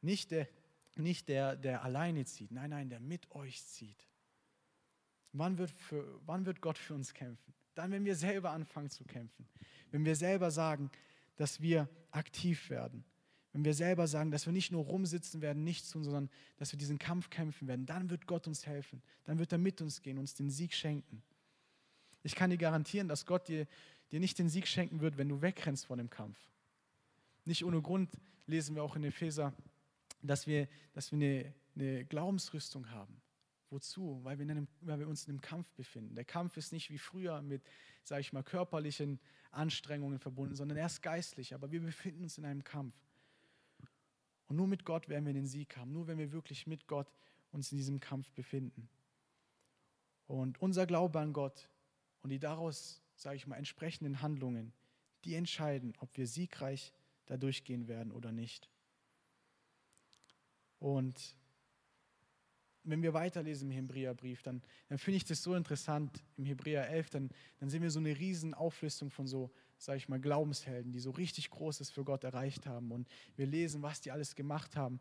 Nicht 0.00 0.30
der, 0.30 0.48
nicht 0.96 1.28
der, 1.28 1.56
der 1.56 1.82
alleine 1.82 2.24
zieht, 2.24 2.50
nein, 2.50 2.70
nein, 2.70 2.88
der 2.88 3.00
mit 3.00 3.30
euch 3.32 3.64
zieht. 3.64 4.08
Wann 5.32 5.58
wird, 5.58 5.70
für, 5.70 6.20
wann 6.26 6.46
wird 6.46 6.60
Gott 6.60 6.78
für 6.78 6.94
uns 6.94 7.14
kämpfen? 7.14 7.54
Dann, 7.74 7.92
wenn 7.92 8.04
wir 8.04 8.16
selber 8.16 8.50
anfangen 8.50 8.90
zu 8.90 9.04
kämpfen. 9.04 9.46
Wenn 9.90 10.04
wir 10.04 10.16
selber 10.16 10.50
sagen, 10.50 10.90
dass 11.36 11.60
wir 11.60 11.88
aktiv 12.10 12.70
werden. 12.70 13.04
Wenn 13.52 13.64
wir 13.64 13.74
selber 13.74 14.06
sagen, 14.06 14.30
dass 14.30 14.46
wir 14.46 14.52
nicht 14.52 14.72
nur 14.72 14.84
rumsitzen 14.84 15.40
werden, 15.40 15.64
nichts 15.64 15.90
tun, 15.90 16.04
sondern 16.04 16.28
dass 16.56 16.72
wir 16.72 16.78
diesen 16.78 16.98
Kampf 16.98 17.30
kämpfen 17.30 17.68
werden, 17.68 17.86
dann 17.86 18.10
wird 18.10 18.26
Gott 18.26 18.46
uns 18.46 18.66
helfen. 18.66 19.02
Dann 19.24 19.38
wird 19.38 19.52
er 19.52 19.58
mit 19.58 19.80
uns 19.80 20.02
gehen, 20.02 20.18
uns 20.18 20.34
den 20.34 20.50
Sieg 20.50 20.74
schenken. 20.74 21.22
Ich 22.22 22.34
kann 22.34 22.50
dir 22.50 22.58
garantieren, 22.58 23.08
dass 23.08 23.24
Gott 23.24 23.48
dir, 23.48 23.66
dir 24.10 24.20
nicht 24.20 24.38
den 24.38 24.48
Sieg 24.48 24.66
schenken 24.66 25.00
wird, 25.00 25.18
wenn 25.18 25.28
du 25.28 25.42
wegrennst 25.42 25.86
vor 25.86 25.96
dem 25.96 26.10
Kampf. 26.10 26.38
Nicht 27.44 27.64
ohne 27.64 27.80
Grund 27.80 28.10
lesen 28.46 28.74
wir 28.74 28.82
auch 28.82 28.96
in 28.96 29.04
Epheser, 29.04 29.54
dass 30.22 30.46
wir, 30.46 30.68
dass 30.92 31.12
wir 31.12 31.16
eine, 31.16 31.54
eine 31.74 32.04
Glaubensrüstung 32.04 32.90
haben. 32.90 33.20
Wozu? 33.70 34.20
Weil 34.22 34.38
wir, 34.38 34.48
einem, 34.48 34.66
weil 34.80 34.98
wir 34.98 35.08
uns 35.08 35.24
in 35.24 35.30
einem 35.30 35.40
Kampf 35.40 35.70
befinden. 35.74 36.14
Der 36.14 36.24
Kampf 36.24 36.56
ist 36.56 36.72
nicht 36.72 36.90
wie 36.90 36.98
früher 36.98 37.42
mit, 37.42 37.62
sage 38.02 38.22
ich 38.22 38.32
mal, 38.32 38.42
körperlichen 38.42 39.20
Anstrengungen 39.50 40.18
verbunden, 40.18 40.54
sondern 40.54 40.78
er 40.78 40.86
ist 40.86 41.02
geistlich. 41.02 41.54
Aber 41.54 41.70
wir 41.70 41.80
befinden 41.80 42.22
uns 42.22 42.38
in 42.38 42.44
einem 42.44 42.64
Kampf. 42.64 42.94
Und 44.46 44.56
nur 44.56 44.66
mit 44.66 44.84
Gott 44.84 45.08
werden 45.08 45.26
wir 45.26 45.34
den 45.34 45.46
Sieg 45.46 45.76
haben. 45.76 45.92
Nur 45.92 46.06
wenn 46.06 46.18
wir 46.18 46.32
wirklich 46.32 46.66
mit 46.66 46.86
Gott 46.86 47.12
uns 47.52 47.70
in 47.70 47.76
diesem 47.76 48.00
Kampf 48.00 48.32
befinden. 48.32 48.88
Und 50.26 50.60
unser 50.60 50.86
Glaube 50.86 51.18
an 51.20 51.32
Gott 51.32 51.68
und 52.22 52.30
die 52.30 52.38
daraus, 52.38 53.02
sage 53.18 53.36
ich 53.36 53.46
mal, 53.46 53.56
entsprechenden 53.56 54.22
Handlungen, 54.22 54.72
die 55.24 55.34
entscheiden, 55.34 55.92
ob 55.98 56.16
wir 56.16 56.26
siegreich 56.26 56.92
da 57.26 57.36
durchgehen 57.36 57.88
werden 57.88 58.12
oder 58.12 58.32
nicht. 58.32 58.70
Und 60.78 61.36
wenn 62.84 63.02
wir 63.02 63.12
weiterlesen 63.12 63.70
im 63.70 63.76
Hebräerbrief, 63.76 64.42
dann, 64.42 64.62
dann 64.88 64.98
finde 64.98 65.16
ich 65.16 65.24
das 65.24 65.42
so 65.42 65.54
interessant. 65.54 66.24
Im 66.36 66.46
Hebräer 66.46 66.88
11, 66.88 67.10
dann, 67.10 67.30
dann 67.58 67.68
sehen 67.68 67.82
wir 67.82 67.90
so 67.90 67.98
eine 67.98 68.16
riesen 68.16 68.54
Auflistung 68.54 69.10
von 69.10 69.26
so, 69.26 69.50
sage 69.76 69.98
ich 69.98 70.08
mal, 70.08 70.20
Glaubenshelden, 70.20 70.92
die 70.92 71.00
so 71.00 71.10
richtig 71.10 71.50
Großes 71.50 71.90
für 71.90 72.04
Gott 72.04 72.24
erreicht 72.24 72.66
haben. 72.66 72.92
Und 72.92 73.08
wir 73.36 73.46
lesen, 73.46 73.82
was 73.82 74.00
die 74.00 74.12
alles 74.12 74.36
gemacht 74.36 74.76
haben. 74.76 75.00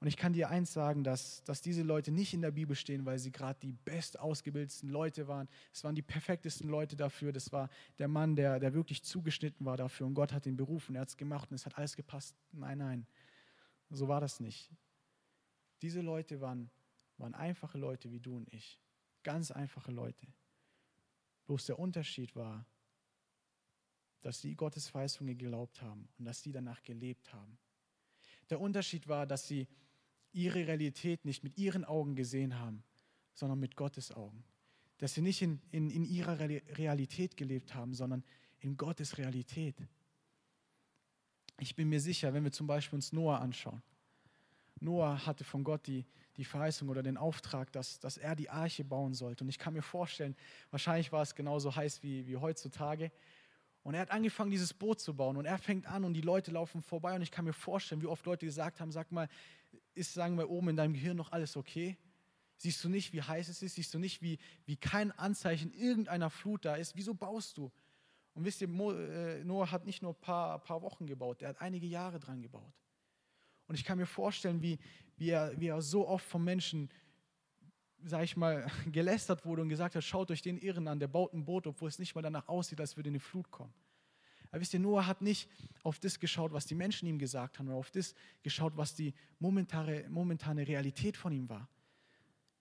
Und 0.00 0.06
ich 0.06 0.16
kann 0.16 0.32
dir 0.32 0.48
eins 0.48 0.72
sagen, 0.72 1.04
dass, 1.04 1.44
dass 1.44 1.60
diese 1.60 1.82
Leute 1.82 2.10
nicht 2.10 2.32
in 2.32 2.40
der 2.40 2.52
Bibel 2.52 2.74
stehen, 2.74 3.04
weil 3.04 3.18
sie 3.18 3.30
gerade 3.30 3.60
die 3.60 3.74
bestausgebildetsten 3.84 4.88
Leute 4.88 5.28
waren. 5.28 5.46
Es 5.74 5.84
waren 5.84 5.94
die 5.94 6.02
perfektesten 6.02 6.70
Leute 6.70 6.96
dafür. 6.96 7.32
Das 7.32 7.52
war 7.52 7.68
der 7.98 8.08
Mann, 8.08 8.34
der, 8.34 8.58
der 8.58 8.72
wirklich 8.72 9.02
zugeschnitten 9.02 9.66
war 9.66 9.76
dafür. 9.76 10.06
Und 10.06 10.14
Gott 10.14 10.32
hat 10.32 10.46
ihn 10.46 10.56
berufen, 10.56 10.94
er 10.94 11.02
hat 11.02 11.08
es 11.08 11.18
gemacht 11.18 11.50
und 11.50 11.56
es 11.56 11.66
hat 11.66 11.76
alles 11.76 11.96
gepasst. 11.96 12.34
Nein, 12.50 12.78
nein, 12.78 13.06
so 13.90 14.08
war 14.08 14.22
das 14.22 14.40
nicht. 14.40 14.70
Diese 15.82 16.00
Leute 16.00 16.40
waren, 16.40 16.70
waren 17.18 17.34
einfache 17.34 17.76
Leute 17.76 18.10
wie 18.10 18.20
du 18.20 18.36
und 18.36 18.50
ich. 18.54 18.80
Ganz 19.22 19.50
einfache 19.50 19.92
Leute. 19.92 20.26
Bloß 21.44 21.66
der 21.66 21.78
Unterschied 21.78 22.34
war, 22.34 22.64
dass 24.22 24.40
sie 24.40 24.54
Gottes 24.54 24.88
Verheißungen 24.88 25.36
geglaubt 25.36 25.82
haben 25.82 26.08
und 26.18 26.24
dass 26.24 26.40
sie 26.40 26.52
danach 26.52 26.82
gelebt 26.82 27.34
haben. 27.34 27.58
Der 28.48 28.60
Unterschied 28.60 29.06
war, 29.06 29.26
dass 29.26 29.46
sie 29.46 29.68
ihre 30.32 30.66
Realität 30.66 31.24
nicht 31.24 31.44
mit 31.44 31.58
ihren 31.58 31.84
Augen 31.84 32.14
gesehen 32.14 32.58
haben, 32.58 32.82
sondern 33.34 33.58
mit 33.58 33.76
Gottes 33.76 34.12
Augen. 34.12 34.44
Dass 34.98 35.14
sie 35.14 35.22
nicht 35.22 35.42
in, 35.42 35.60
in, 35.70 35.90
in 35.90 36.04
ihrer 36.04 36.38
Realität 36.38 37.36
gelebt 37.36 37.74
haben, 37.74 37.94
sondern 37.94 38.22
in 38.60 38.76
Gottes 38.76 39.18
Realität. 39.18 39.76
Ich 41.58 41.74
bin 41.74 41.88
mir 41.88 42.00
sicher, 42.00 42.32
wenn 42.34 42.44
wir 42.44 42.52
zum 42.52 42.66
Beispiel 42.66 42.96
uns 42.96 43.12
Noah 43.12 43.40
anschauen, 43.40 43.82
Noah 44.80 45.26
hatte 45.26 45.44
von 45.44 45.62
Gott 45.62 45.86
die, 45.86 46.06
die 46.36 46.44
Verheißung 46.44 46.88
oder 46.88 47.02
den 47.02 47.18
Auftrag, 47.18 47.70
dass, 47.72 48.00
dass 48.00 48.16
er 48.16 48.34
die 48.34 48.48
Arche 48.48 48.82
bauen 48.82 49.12
sollte. 49.12 49.44
Und 49.44 49.50
ich 49.50 49.58
kann 49.58 49.74
mir 49.74 49.82
vorstellen, 49.82 50.34
wahrscheinlich 50.70 51.12
war 51.12 51.22
es 51.22 51.34
genauso 51.34 51.76
heiß 51.76 52.02
wie, 52.02 52.26
wie 52.26 52.36
heutzutage. 52.36 53.12
Und 53.82 53.94
er 53.94 54.00
hat 54.00 54.10
angefangen, 54.10 54.50
dieses 54.50 54.72
Boot 54.72 55.00
zu 55.00 55.14
bauen. 55.14 55.36
Und 55.36 55.44
er 55.44 55.58
fängt 55.58 55.86
an 55.86 56.04
und 56.04 56.14
die 56.14 56.20
Leute 56.22 56.50
laufen 56.50 56.82
vorbei. 56.82 57.14
Und 57.14 57.22
ich 57.22 57.30
kann 57.30 57.44
mir 57.44 57.52
vorstellen, 57.52 58.00
wie 58.02 58.06
oft 58.06 58.24
Leute 58.24 58.46
gesagt 58.46 58.80
haben: 58.80 58.90
Sag 58.90 59.12
mal, 59.12 59.28
ist, 59.94 60.14
sagen 60.14 60.36
wir, 60.36 60.50
oben 60.50 60.70
in 60.70 60.76
deinem 60.76 60.94
Gehirn 60.94 61.16
noch 61.16 61.32
alles 61.32 61.56
okay? 61.56 61.96
Siehst 62.56 62.84
du 62.84 62.88
nicht, 62.88 63.12
wie 63.12 63.22
heiß 63.22 63.48
es 63.48 63.62
ist? 63.62 63.76
Siehst 63.76 63.94
du 63.94 63.98
nicht, 63.98 64.20
wie, 64.20 64.38
wie 64.66 64.76
kein 64.76 65.12
Anzeichen 65.12 65.72
irgendeiner 65.72 66.28
Flut 66.28 66.64
da 66.64 66.74
ist? 66.74 66.94
Wieso 66.94 67.14
baust 67.14 67.56
du? 67.56 67.72
Und 68.34 68.44
wisst 68.44 68.60
ihr, 68.60 68.68
äh, 68.68 69.44
Noah 69.44 69.70
hat 69.70 69.86
nicht 69.86 70.02
nur 70.02 70.12
ein 70.12 70.20
paar, 70.20 70.58
paar 70.60 70.82
Wochen 70.82 71.06
gebaut, 71.06 71.42
er 71.42 71.50
hat 71.50 71.60
einige 71.60 71.86
Jahre 71.86 72.20
dran 72.20 72.42
gebaut. 72.42 72.72
Und 73.66 73.74
ich 73.76 73.84
kann 73.84 73.98
mir 73.98 74.06
vorstellen, 74.06 74.62
wie, 74.62 74.78
wie, 75.16 75.30
er, 75.30 75.58
wie 75.60 75.68
er 75.68 75.80
so 75.80 76.06
oft 76.06 76.26
von 76.26 76.42
Menschen, 76.44 76.90
sag 78.04 78.24
ich 78.24 78.36
mal, 78.36 78.70
gelästert 78.92 79.44
wurde 79.44 79.62
und 79.62 79.68
gesagt 79.68 79.94
hat, 79.94 80.04
schaut 80.04 80.30
euch 80.30 80.42
den 80.42 80.58
Irren 80.58 80.88
an, 80.88 81.00
der 81.00 81.08
baut 81.08 81.32
ein 81.32 81.44
Boot, 81.44 81.66
obwohl 81.66 81.88
es 81.88 81.98
nicht 81.98 82.14
mal 82.14 82.22
danach 82.22 82.48
aussieht, 82.48 82.80
als 82.80 82.96
würde 82.96 83.10
eine 83.10 83.20
Flut 83.20 83.50
kommen. 83.50 83.72
Aber 84.50 84.60
wisst 84.60 84.74
ihr, 84.74 84.80
Noah 84.80 85.06
hat 85.06 85.22
nicht 85.22 85.48
auf 85.82 85.98
das 85.98 86.18
geschaut, 86.18 86.52
was 86.52 86.66
die 86.66 86.74
Menschen 86.74 87.06
ihm 87.06 87.18
gesagt 87.18 87.58
haben, 87.58 87.68
oder 87.68 87.76
auf 87.76 87.90
das 87.90 88.14
geschaut, 88.42 88.76
was 88.76 88.94
die 88.94 89.14
momentane, 89.38 90.08
momentane 90.08 90.66
Realität 90.66 91.16
von 91.16 91.32
ihm 91.32 91.48
war. 91.48 91.68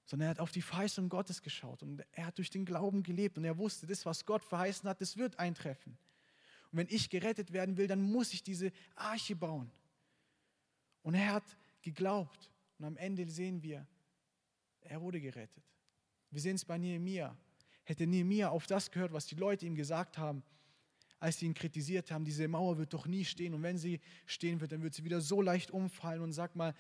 Sondern 0.05 0.27
er 0.27 0.29
hat 0.31 0.39
auf 0.39 0.51
die 0.51 0.61
Verheißung 0.61 1.09
Gottes 1.09 1.41
geschaut 1.41 1.83
und 1.83 2.03
er 2.11 2.27
hat 2.27 2.37
durch 2.37 2.49
den 2.49 2.65
Glauben 2.65 3.03
gelebt 3.03 3.37
und 3.37 3.45
er 3.45 3.57
wusste, 3.57 3.87
das, 3.87 4.05
was 4.05 4.25
Gott 4.25 4.43
verheißen 4.43 4.87
hat, 4.87 5.01
das 5.01 5.17
wird 5.17 5.37
eintreffen. 5.39 5.97
Und 6.71 6.79
wenn 6.79 6.87
ich 6.89 7.09
gerettet 7.09 7.51
werden 7.53 7.77
will, 7.77 7.87
dann 7.87 8.01
muss 8.01 8.33
ich 8.33 8.43
diese 8.43 8.71
Arche 8.95 9.35
bauen. 9.35 9.71
Und 11.01 11.15
er 11.15 11.33
hat 11.33 11.57
geglaubt. 11.81 12.51
Und 12.77 12.85
am 12.85 12.97
Ende 12.97 13.27
sehen 13.27 13.63
wir, 13.63 13.85
er 14.81 15.01
wurde 15.01 15.19
gerettet. 15.19 15.63
Wir 16.29 16.41
sehen 16.41 16.55
es 16.55 16.65
bei 16.65 16.77
Nehemiah. 16.77 17.35
Hätte 17.83 18.05
Nehemiah 18.05 18.49
auf 18.49 18.67
das 18.67 18.91
gehört, 18.91 19.11
was 19.11 19.25
die 19.25 19.35
Leute 19.35 19.65
ihm 19.65 19.75
gesagt 19.75 20.17
haben, 20.17 20.43
als 21.19 21.39
sie 21.39 21.45
ihn 21.45 21.53
kritisiert 21.53 22.11
haben, 22.11 22.23
diese 22.23 22.47
Mauer 22.47 22.77
wird 22.77 22.93
doch 22.93 23.05
nie 23.05 23.25
stehen. 23.25 23.53
Und 23.53 23.63
wenn 23.63 23.77
sie 23.77 23.99
stehen 24.25 24.61
wird, 24.61 24.71
dann 24.71 24.81
wird 24.81 24.93
sie 24.93 25.03
wieder 25.03 25.21
so 25.21 25.41
leicht 25.41 25.71
umfallen. 25.71 26.21
Und 26.21 26.31
sag 26.31 26.55
mal, 26.55 26.73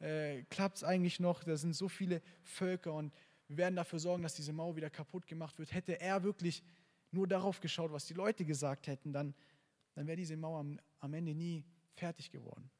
äh, 0.00 0.42
klappt 0.44 0.78
es 0.78 0.84
eigentlich 0.84 1.20
noch? 1.20 1.44
Da 1.44 1.56
sind 1.56 1.74
so 1.74 1.88
viele 1.88 2.20
Völker 2.42 2.92
und 2.92 3.12
wir 3.48 3.56
werden 3.58 3.76
dafür 3.76 3.98
sorgen, 3.98 4.22
dass 4.22 4.34
diese 4.34 4.52
Mauer 4.52 4.76
wieder 4.76 4.90
kaputt 4.90 5.26
gemacht 5.26 5.58
wird. 5.58 5.72
Hätte 5.72 6.00
er 6.00 6.22
wirklich 6.22 6.62
nur 7.10 7.26
darauf 7.26 7.60
geschaut, 7.60 7.92
was 7.92 8.06
die 8.06 8.14
Leute 8.14 8.44
gesagt 8.44 8.86
hätten, 8.86 9.12
dann, 9.12 9.34
dann 9.94 10.06
wäre 10.06 10.16
diese 10.16 10.36
Mauer 10.36 10.60
am, 10.60 10.80
am 11.00 11.14
Ende 11.14 11.34
nie 11.34 11.64
fertig 11.94 12.30
geworden. 12.30 12.70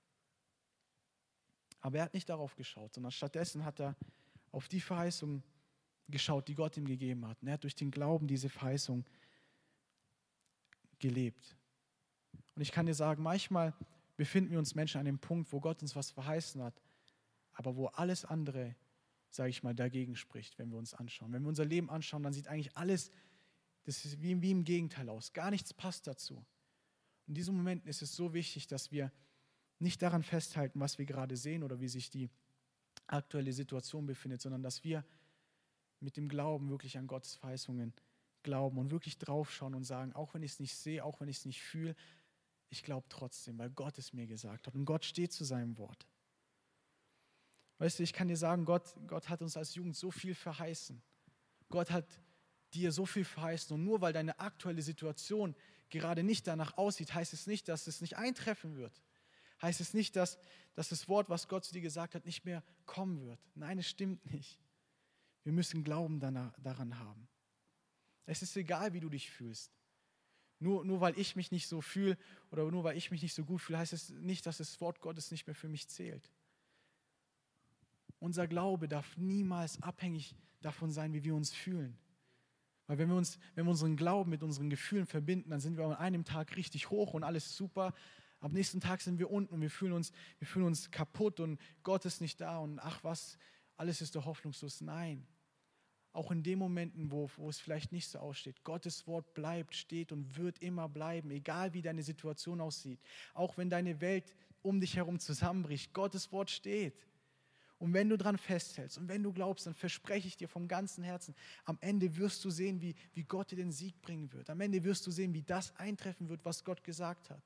Aber 1.81 1.99
er 1.99 2.05
hat 2.05 2.15
nicht 2.15 2.29
darauf 2.29 2.57
geschaut, 2.57 2.93
sondern 2.93 3.13
stattdessen 3.13 3.65
hat 3.65 3.81
er 3.81 3.97
auf 4.51 4.69
die 4.69 4.81
Verheißung 4.81 5.43
geschaut, 6.09 6.49
die 6.49 6.55
Gott 6.55 6.77
ihm 6.77 6.87
gegeben 6.87 7.27
hat. 7.27 7.41
Und 7.41 7.49
er 7.49 7.55
hat 7.55 7.63
durch 7.63 7.75
den 7.75 7.91
Glauben 7.91 8.27
diese 8.27 8.49
Verheißung 8.49 9.05
gelebt. 10.99 11.57
Und 12.55 12.63
ich 12.63 12.73
kann 12.73 12.87
dir 12.87 12.95
sagen, 12.95 13.23
manchmal 13.23 13.75
befinden 14.17 14.51
wir 14.51 14.59
uns 14.59 14.75
Menschen 14.75 14.99
an 14.99 15.05
dem 15.05 15.19
Punkt, 15.19 15.53
wo 15.53 15.61
Gott 15.61 15.83
uns 15.83 15.95
was 15.95 16.11
verheißen 16.11 16.63
hat, 16.63 16.81
aber 17.53 17.77
wo 17.77 17.87
alles 17.89 18.25
andere, 18.25 18.75
sage 19.31 19.51
ich 19.51 19.63
mal, 19.63 19.75
dagegen 19.75 20.17
spricht, 20.17 20.59
wenn 20.59 20.71
wir 20.71 20.79
uns 20.79 20.95
anschauen. 20.95 21.33
Wenn 21.33 21.43
wir 21.43 21.49
unser 21.49 21.65
Leben 21.65 21.91
anschauen, 21.91 22.23
dann 22.23 22.33
sieht 22.33 22.49
eigentlich 22.49 22.77
alles, 22.77 23.11
das 23.85 24.05
ist 24.05 24.23
wie, 24.23 24.41
wie 24.41 24.51
im 24.51 24.65
Gegenteil 24.65 25.09
aus. 25.09 25.33
Gar 25.33 25.51
nichts 25.51 25.73
passt 25.75 26.07
dazu. 26.07 26.45
In 27.27 27.35
diesen 27.35 27.57
Momenten 27.57 27.89
ist 27.89 28.03
es 28.03 28.15
so 28.15 28.33
wichtig, 28.33 28.67
dass 28.67 28.91
wir 28.91 29.13
nicht 29.79 30.01
daran 30.01 30.23
festhalten, 30.23 30.81
was 30.81 30.99
wir 30.99 31.05
gerade 31.05 31.37
sehen 31.37 31.63
oder 31.63 31.81
wie 31.81 31.89
sich 31.89 32.11
die 32.11 32.31
aktuelle 33.07 33.53
Situation 33.53 34.07
befindet, 34.07 34.41
sondern 34.41 34.63
dass 34.63 34.83
wir 34.85 35.05
mit 36.01 36.17
dem 36.17 36.29
Glauben 36.29 36.71
wirklich 36.71 36.99
an 36.99 37.07
Gottes 37.07 37.35
Verheißungen 37.37 37.93
glauben 38.47 38.79
und 38.79 38.91
wirklich 38.91 39.19
draufschauen 39.19 39.75
und 39.75 39.85
sagen, 39.85 40.15
auch 40.15 40.33
wenn 40.33 40.43
ich 40.43 40.53
es 40.53 40.61
nicht 40.61 40.77
sehe, 40.77 41.05
auch 41.05 41.21
wenn 41.21 41.29
ich 41.29 41.39
es 41.39 41.45
nicht 41.45 41.61
fühle, 41.61 41.95
ich 42.71 42.83
glaube 42.83 43.07
trotzdem, 43.09 43.59
weil 43.59 43.71
Gott 43.71 43.99
es 43.99 44.13
mir 44.13 44.27
gesagt 44.27 44.67
hat 44.67 44.75
und 44.75 44.85
Gott 44.85 45.05
steht 45.05 45.33
zu 45.33 45.45
seinem 45.45 45.77
Wort. 45.77 46.07
Weißt 47.79 47.99
du, 47.99 48.05
ich 48.05 48.13
kann 48.13 48.29
dir 48.29 48.37
sagen, 48.37 48.65
Gott, 48.65 48.95
Gott 49.07 49.29
hat 49.29 49.43
uns 49.43 49.57
als 49.57 49.75
Jugend 49.75 49.97
so 49.97 50.11
viel 50.11 50.35
verheißen. 50.35 51.03
Gott 51.69 51.91
hat 51.91 52.07
dir 52.73 52.93
so 52.93 53.05
viel 53.05 53.25
verheißen 53.25 53.75
und 53.75 53.85
nur 53.85 54.01
weil 54.01 54.13
deine 54.13 54.39
aktuelle 54.39 54.83
Situation 54.83 55.55
gerade 55.91 56.23
nicht 56.23 56.47
danach 56.47 56.79
aussieht, 56.79 57.15
heißt 57.15 57.33
es 57.33 57.47
nicht, 57.47 57.69
dass 57.69 57.87
es 57.87 58.01
nicht 58.01 58.17
eintreffen 58.17 58.77
wird. 58.77 59.03
Heißt 59.61 59.81
es 59.81 59.93
nicht, 59.93 60.17
dass, 60.17 60.39
dass 60.75 60.89
das 60.89 61.09
Wort, 61.09 61.29
was 61.29 61.49
Gott 61.49 61.65
zu 61.65 61.73
dir 61.73 61.81
gesagt 61.83 62.15
hat, 62.15 62.25
nicht 62.25 62.45
mehr 62.45 62.63
kommen 62.85 63.21
wird. 63.21 63.41
Nein, 63.55 63.79
es 63.79 63.89
stimmt 63.89 64.25
nicht. 64.33 64.59
Wir 65.45 65.53
müssen 65.53 65.85
Glauben 65.85 66.21
danach, 66.21 66.59
daran 66.61 66.99
haben. 66.99 67.29
Es 68.27 68.43
ist 68.43 68.57
egal, 68.57 68.93
wie 68.93 69.01
du 69.01 69.09
dich 69.09 69.31
fühlst. 69.31 69.73
Nur, 70.59 70.85
nur 70.85 71.01
weil 71.01 71.19
ich 71.19 71.37
mich 71.37 71.51
nicht 71.53 71.69
so 71.69 71.81
fühle 71.81 72.17
oder 72.51 72.71
nur 72.71 72.85
weil 72.85 72.97
ich 72.97 73.11
mich 73.11 73.23
nicht 73.23 73.35
so 73.35 73.45
gut 73.45 73.61
fühle, 73.61 73.79
heißt 73.79 73.93
es 73.93 74.11
nicht, 74.11 74.47
dass 74.47 74.59
das 74.59 74.81
Wort 74.81 75.01
Gottes 75.01 75.31
nicht 75.31 75.47
mehr 75.47 75.55
für 75.55 75.69
mich 75.69 75.89
zählt. 75.89 76.31
Unser 78.19 78.47
Glaube 78.49 78.89
darf 78.89 79.17
niemals 79.17 79.83
abhängig 79.83 80.35
davon 80.63 80.91
sein, 80.91 81.13
wie 81.13 81.25
wir 81.25 81.35
uns 81.35 81.53
fühlen. 81.53 81.99
Weil 82.87 82.99
wenn 82.99 83.09
wir, 83.09 83.17
uns, 83.17 83.39
wenn 83.55 83.67
wir 83.67 83.71
unseren 83.71 83.97
Glauben 83.97 84.31
mit 84.31 84.43
unseren 84.43 84.71
Gefühlen 84.71 85.07
verbinden, 85.07 85.51
dann 85.51 85.61
sind 85.61 85.77
wir 85.77 85.85
an 85.85 85.95
einem 85.95 86.25
Tag 86.25 86.57
richtig 86.57 86.89
hoch 86.91 87.15
und 87.15 87.25
alles 87.25 87.57
super. 87.57 87.93
Am 88.41 88.53
nächsten 88.53 88.81
Tag 88.81 89.01
sind 89.01 89.19
wir 89.19 89.31
unten 89.31 89.55
und 89.55 89.61
wir 89.61 89.71
fühlen 89.71 89.93
uns, 89.93 90.13
wir 90.39 90.47
fühlen 90.47 90.67
uns 90.67 90.91
kaputt 90.91 91.41
und 91.41 91.61
Gott 91.83 92.05
ist 92.05 92.21
nicht 92.21 92.41
da 92.41 92.59
und 92.59 92.79
ach 92.79 93.03
was, 93.03 93.39
alles 93.77 94.01
ist 94.01 94.15
doch 94.15 94.25
hoffnungslos. 94.25 94.81
Nein, 94.81 95.27
auch 96.17 96.31
in 96.31 96.43
den 96.43 96.59
Momenten, 96.59 97.11
wo, 97.11 97.31
wo 97.37 97.49
es 97.49 97.59
vielleicht 97.59 97.93
nicht 97.93 98.09
so 98.09 98.19
aussteht. 98.19 98.65
Gottes 98.65 99.07
Wort 99.07 99.35
bleibt, 99.35 99.75
steht 99.75 100.13
und 100.13 100.37
wird 100.37 100.59
immer 100.61 100.89
bleiben, 100.89 101.31
egal 101.31 101.75
wie 101.75 101.83
deine 101.83 102.03
Situation 102.03 102.61
aussieht. 102.61 102.99
Auch 103.35 103.59
wenn 103.59 103.69
deine 103.69 104.01
Welt 104.01 104.35
um 104.63 104.81
dich 104.81 104.97
herum 104.97 105.19
zusammenbricht, 105.19 105.93
Gottes 105.93 106.33
Wort 106.33 106.51
steht. 106.51 106.95
Und 107.79 107.93
wenn 107.93 108.09
du 108.09 108.17
daran 108.17 108.39
festhältst 108.39 108.97
und 108.97 109.09
wenn 109.09 109.23
du 109.23 109.33
glaubst, 109.33 109.67
dann 109.67 109.75
verspreche 109.75 110.27
ich 110.27 110.37
dir 110.39 110.49
vom 110.49 110.67
ganzen 110.67 111.05
Herzen, 111.05 111.35
am 111.65 111.77
Ende 111.83 112.17
wirst 112.17 112.43
du 112.45 112.51
sehen, 112.51 112.81
wie, 112.81 112.95
wie 113.13 113.25
Gott 113.25 113.51
dir 113.51 113.57
den 113.57 113.71
Sieg 113.71 114.01
bringen 114.01 114.33
wird. 114.33 114.49
Am 114.49 114.61
Ende 114.63 114.83
wirst 114.83 115.07
du 115.07 115.11
sehen, 115.11 115.35
wie 115.35 115.43
das 115.43 115.77
eintreffen 115.77 116.31
wird, 116.31 116.45
was 116.47 116.65
Gott 116.65 116.83
gesagt 116.83 117.29
hat. 117.29 117.43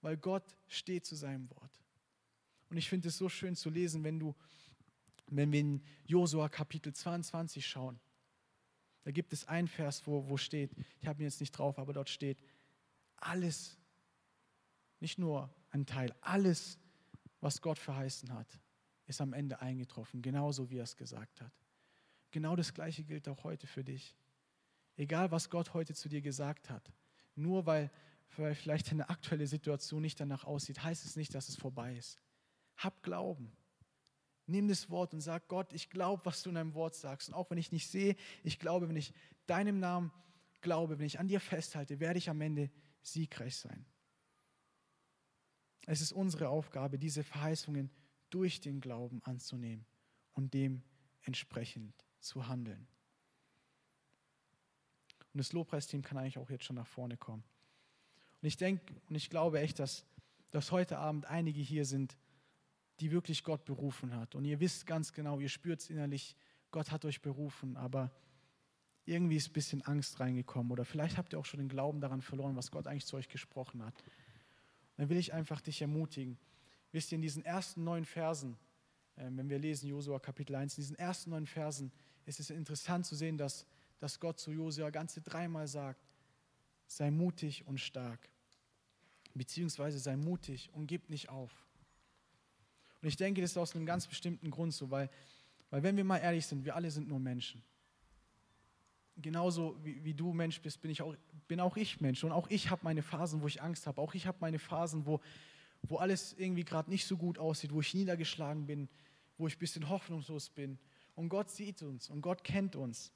Weil 0.00 0.16
Gott 0.16 0.56
steht 0.68 1.04
zu 1.04 1.16
seinem 1.16 1.50
Wort. 1.50 1.82
Und 2.70 2.76
ich 2.76 2.88
finde 2.88 3.08
es 3.08 3.18
so 3.18 3.28
schön 3.28 3.56
zu 3.56 3.68
lesen, 3.68 4.04
wenn 4.04 4.20
du 4.20 4.34
wenn 5.26 5.52
wir 5.52 5.60
in 5.60 5.82
Josua 6.04 6.48
Kapitel 6.48 6.92
22 6.92 7.66
schauen, 7.66 8.00
da 9.04 9.10
gibt 9.10 9.32
es 9.32 9.46
einen 9.46 9.68
Vers, 9.68 10.06
wo, 10.06 10.28
wo 10.28 10.36
steht, 10.36 10.74
ich 11.00 11.06
habe 11.06 11.22
ihn 11.22 11.26
jetzt 11.26 11.40
nicht 11.40 11.52
drauf, 11.52 11.78
aber 11.78 11.92
dort 11.92 12.08
steht, 12.08 12.42
alles, 13.16 13.78
nicht 15.00 15.18
nur 15.18 15.54
ein 15.70 15.86
Teil, 15.86 16.14
alles, 16.20 16.78
was 17.40 17.60
Gott 17.60 17.78
verheißen 17.78 18.32
hat, 18.32 18.58
ist 19.06 19.20
am 19.20 19.34
Ende 19.34 19.60
eingetroffen, 19.60 20.22
genauso 20.22 20.70
wie 20.70 20.78
er 20.78 20.84
es 20.84 20.96
gesagt 20.96 21.42
hat. 21.42 21.52
Genau 22.30 22.56
das 22.56 22.72
Gleiche 22.72 23.04
gilt 23.04 23.28
auch 23.28 23.44
heute 23.44 23.66
für 23.66 23.84
dich. 23.84 24.16
Egal, 24.96 25.30
was 25.30 25.50
Gott 25.50 25.74
heute 25.74 25.94
zu 25.94 26.08
dir 26.08 26.22
gesagt 26.22 26.70
hat, 26.70 26.92
nur 27.34 27.66
weil, 27.66 27.90
weil 28.36 28.54
vielleicht 28.54 28.90
deine 28.90 29.10
aktuelle 29.10 29.46
Situation 29.46 30.02
nicht 30.02 30.18
danach 30.18 30.44
aussieht, 30.44 30.82
heißt 30.82 31.04
es 31.04 31.16
nicht, 31.16 31.34
dass 31.34 31.48
es 31.48 31.56
vorbei 31.56 31.96
ist. 31.96 32.22
Hab 32.76 33.02
Glauben. 33.02 33.52
Nimm 34.46 34.68
das 34.68 34.90
Wort 34.90 35.14
und 35.14 35.20
sag, 35.20 35.48
Gott, 35.48 35.72
ich 35.72 35.88
glaube, 35.90 36.24
was 36.26 36.42
du 36.42 36.50
in 36.50 36.56
deinem 36.56 36.74
Wort 36.74 36.94
sagst. 36.94 37.28
Und 37.28 37.34
auch 37.34 37.50
wenn 37.50 37.58
ich 37.58 37.72
nicht 37.72 37.88
sehe, 37.88 38.16
ich 38.42 38.58
glaube, 38.58 38.88
wenn 38.88 38.96
ich 38.96 39.12
deinem 39.46 39.80
Namen 39.80 40.12
glaube, 40.60 40.98
wenn 40.98 41.06
ich 41.06 41.18
an 41.18 41.28
dir 41.28 41.40
festhalte, 41.40 42.00
werde 42.00 42.18
ich 42.18 42.28
am 42.28 42.40
Ende 42.40 42.70
siegreich 43.02 43.56
sein. 43.56 43.86
Es 45.86 46.00
ist 46.00 46.12
unsere 46.12 46.48
Aufgabe, 46.48 46.98
diese 46.98 47.22
Verheißungen 47.22 47.90
durch 48.30 48.60
den 48.60 48.80
Glauben 48.80 49.22
anzunehmen 49.24 49.86
und 50.32 50.54
dementsprechend 50.54 51.94
zu 52.20 52.48
handeln. 52.48 52.86
Und 55.32 55.38
das 55.38 55.52
Lobpreisteam 55.52 56.02
kann 56.02 56.16
eigentlich 56.16 56.38
auch 56.38 56.50
jetzt 56.50 56.64
schon 56.64 56.76
nach 56.76 56.86
vorne 56.86 57.16
kommen. 57.16 57.44
Und 58.40 58.48
ich 58.48 58.56
denke 58.56 58.94
und 59.08 59.16
ich 59.16 59.30
glaube 59.30 59.60
echt, 59.60 59.78
dass, 59.78 60.06
dass 60.50 60.70
heute 60.70 60.98
Abend 60.98 61.26
einige 61.26 61.60
hier 61.60 61.84
sind, 61.84 62.16
die 63.00 63.10
wirklich 63.10 63.42
Gott 63.42 63.64
berufen 63.64 64.14
hat. 64.14 64.34
Und 64.34 64.44
ihr 64.44 64.60
wisst 64.60 64.86
ganz 64.86 65.12
genau, 65.12 65.40
ihr 65.40 65.48
spürt 65.48 65.80
es 65.80 65.90
innerlich, 65.90 66.36
Gott 66.70 66.90
hat 66.90 67.04
euch 67.04 67.22
berufen, 67.22 67.76
aber 67.76 68.10
irgendwie 69.06 69.36
ist 69.36 69.50
ein 69.50 69.52
bisschen 69.52 69.82
Angst 69.82 70.18
reingekommen 70.20 70.72
oder 70.72 70.84
vielleicht 70.84 71.18
habt 71.18 71.32
ihr 71.32 71.38
auch 71.38 71.44
schon 71.44 71.60
den 71.60 71.68
Glauben 71.68 72.00
daran 72.00 72.22
verloren, 72.22 72.56
was 72.56 72.70
Gott 72.70 72.86
eigentlich 72.86 73.06
zu 73.06 73.16
euch 73.16 73.28
gesprochen 73.28 73.84
hat. 73.84 73.94
Dann 74.96 75.08
will 75.08 75.16
ich 75.16 75.32
einfach 75.32 75.60
dich 75.60 75.82
ermutigen. 75.82 76.38
Wisst 76.92 77.12
ihr, 77.12 77.16
in 77.16 77.22
diesen 77.22 77.44
ersten 77.44 77.84
neun 77.84 78.04
Versen, 78.04 78.56
äh, 79.16 79.28
wenn 79.30 79.50
wir 79.50 79.58
lesen 79.58 79.88
Josua 79.88 80.18
Kapitel 80.18 80.54
1, 80.54 80.78
in 80.78 80.82
diesen 80.82 80.96
ersten 80.96 81.30
neun 81.30 81.46
Versen 81.46 81.92
ist 82.24 82.40
es 82.40 82.50
interessant 82.50 83.04
zu 83.04 83.14
sehen, 83.14 83.36
dass, 83.36 83.66
dass 83.98 84.18
Gott 84.20 84.38
zu 84.38 84.52
Josua 84.52 84.90
ganze 84.90 85.20
dreimal 85.20 85.66
sagt, 85.66 86.00
sei 86.86 87.10
mutig 87.10 87.66
und 87.66 87.78
stark, 87.78 88.28
beziehungsweise 89.34 89.98
sei 89.98 90.16
mutig 90.16 90.70
und 90.72 90.86
gib 90.86 91.10
nicht 91.10 91.28
auf. 91.28 91.63
Und 93.04 93.08
ich 93.08 93.16
denke, 93.18 93.42
das 93.42 93.50
ist 93.50 93.58
aus 93.58 93.74
einem 93.74 93.84
ganz 93.84 94.06
bestimmten 94.06 94.50
Grund 94.50 94.72
so, 94.72 94.90
weil, 94.90 95.10
weil 95.68 95.82
wenn 95.82 95.94
wir 95.94 96.04
mal 96.04 96.16
ehrlich 96.16 96.46
sind, 96.46 96.64
wir 96.64 96.74
alle 96.74 96.90
sind 96.90 97.06
nur 97.06 97.18
Menschen. 97.18 97.62
Genauso 99.18 99.76
wie, 99.84 100.02
wie 100.02 100.14
du 100.14 100.32
Mensch 100.32 100.58
bist, 100.62 100.80
bin, 100.80 100.90
ich 100.90 101.02
auch, 101.02 101.14
bin 101.46 101.60
auch 101.60 101.76
ich 101.76 102.00
Mensch. 102.00 102.24
Und 102.24 102.32
auch 102.32 102.48
ich 102.48 102.70
habe 102.70 102.80
meine 102.82 103.02
Phasen, 103.02 103.42
wo 103.42 103.46
ich 103.46 103.60
Angst 103.60 103.86
habe. 103.86 104.00
Auch 104.00 104.14
ich 104.14 104.26
habe 104.26 104.38
meine 104.40 104.58
Phasen, 104.58 105.04
wo, 105.04 105.20
wo 105.82 105.98
alles 105.98 106.32
irgendwie 106.38 106.64
gerade 106.64 106.88
nicht 106.88 107.04
so 107.04 107.18
gut 107.18 107.38
aussieht, 107.38 107.74
wo 107.74 107.82
ich 107.82 107.92
niedergeschlagen 107.92 108.64
bin, 108.64 108.88
wo 109.36 109.48
ich 109.48 109.56
ein 109.56 109.58
bisschen 109.58 109.90
hoffnungslos 109.90 110.48
bin. 110.48 110.78
Und 111.14 111.28
Gott 111.28 111.50
sieht 111.50 111.82
uns 111.82 112.08
und 112.08 112.22
Gott 112.22 112.42
kennt 112.42 112.74
uns. 112.74 113.12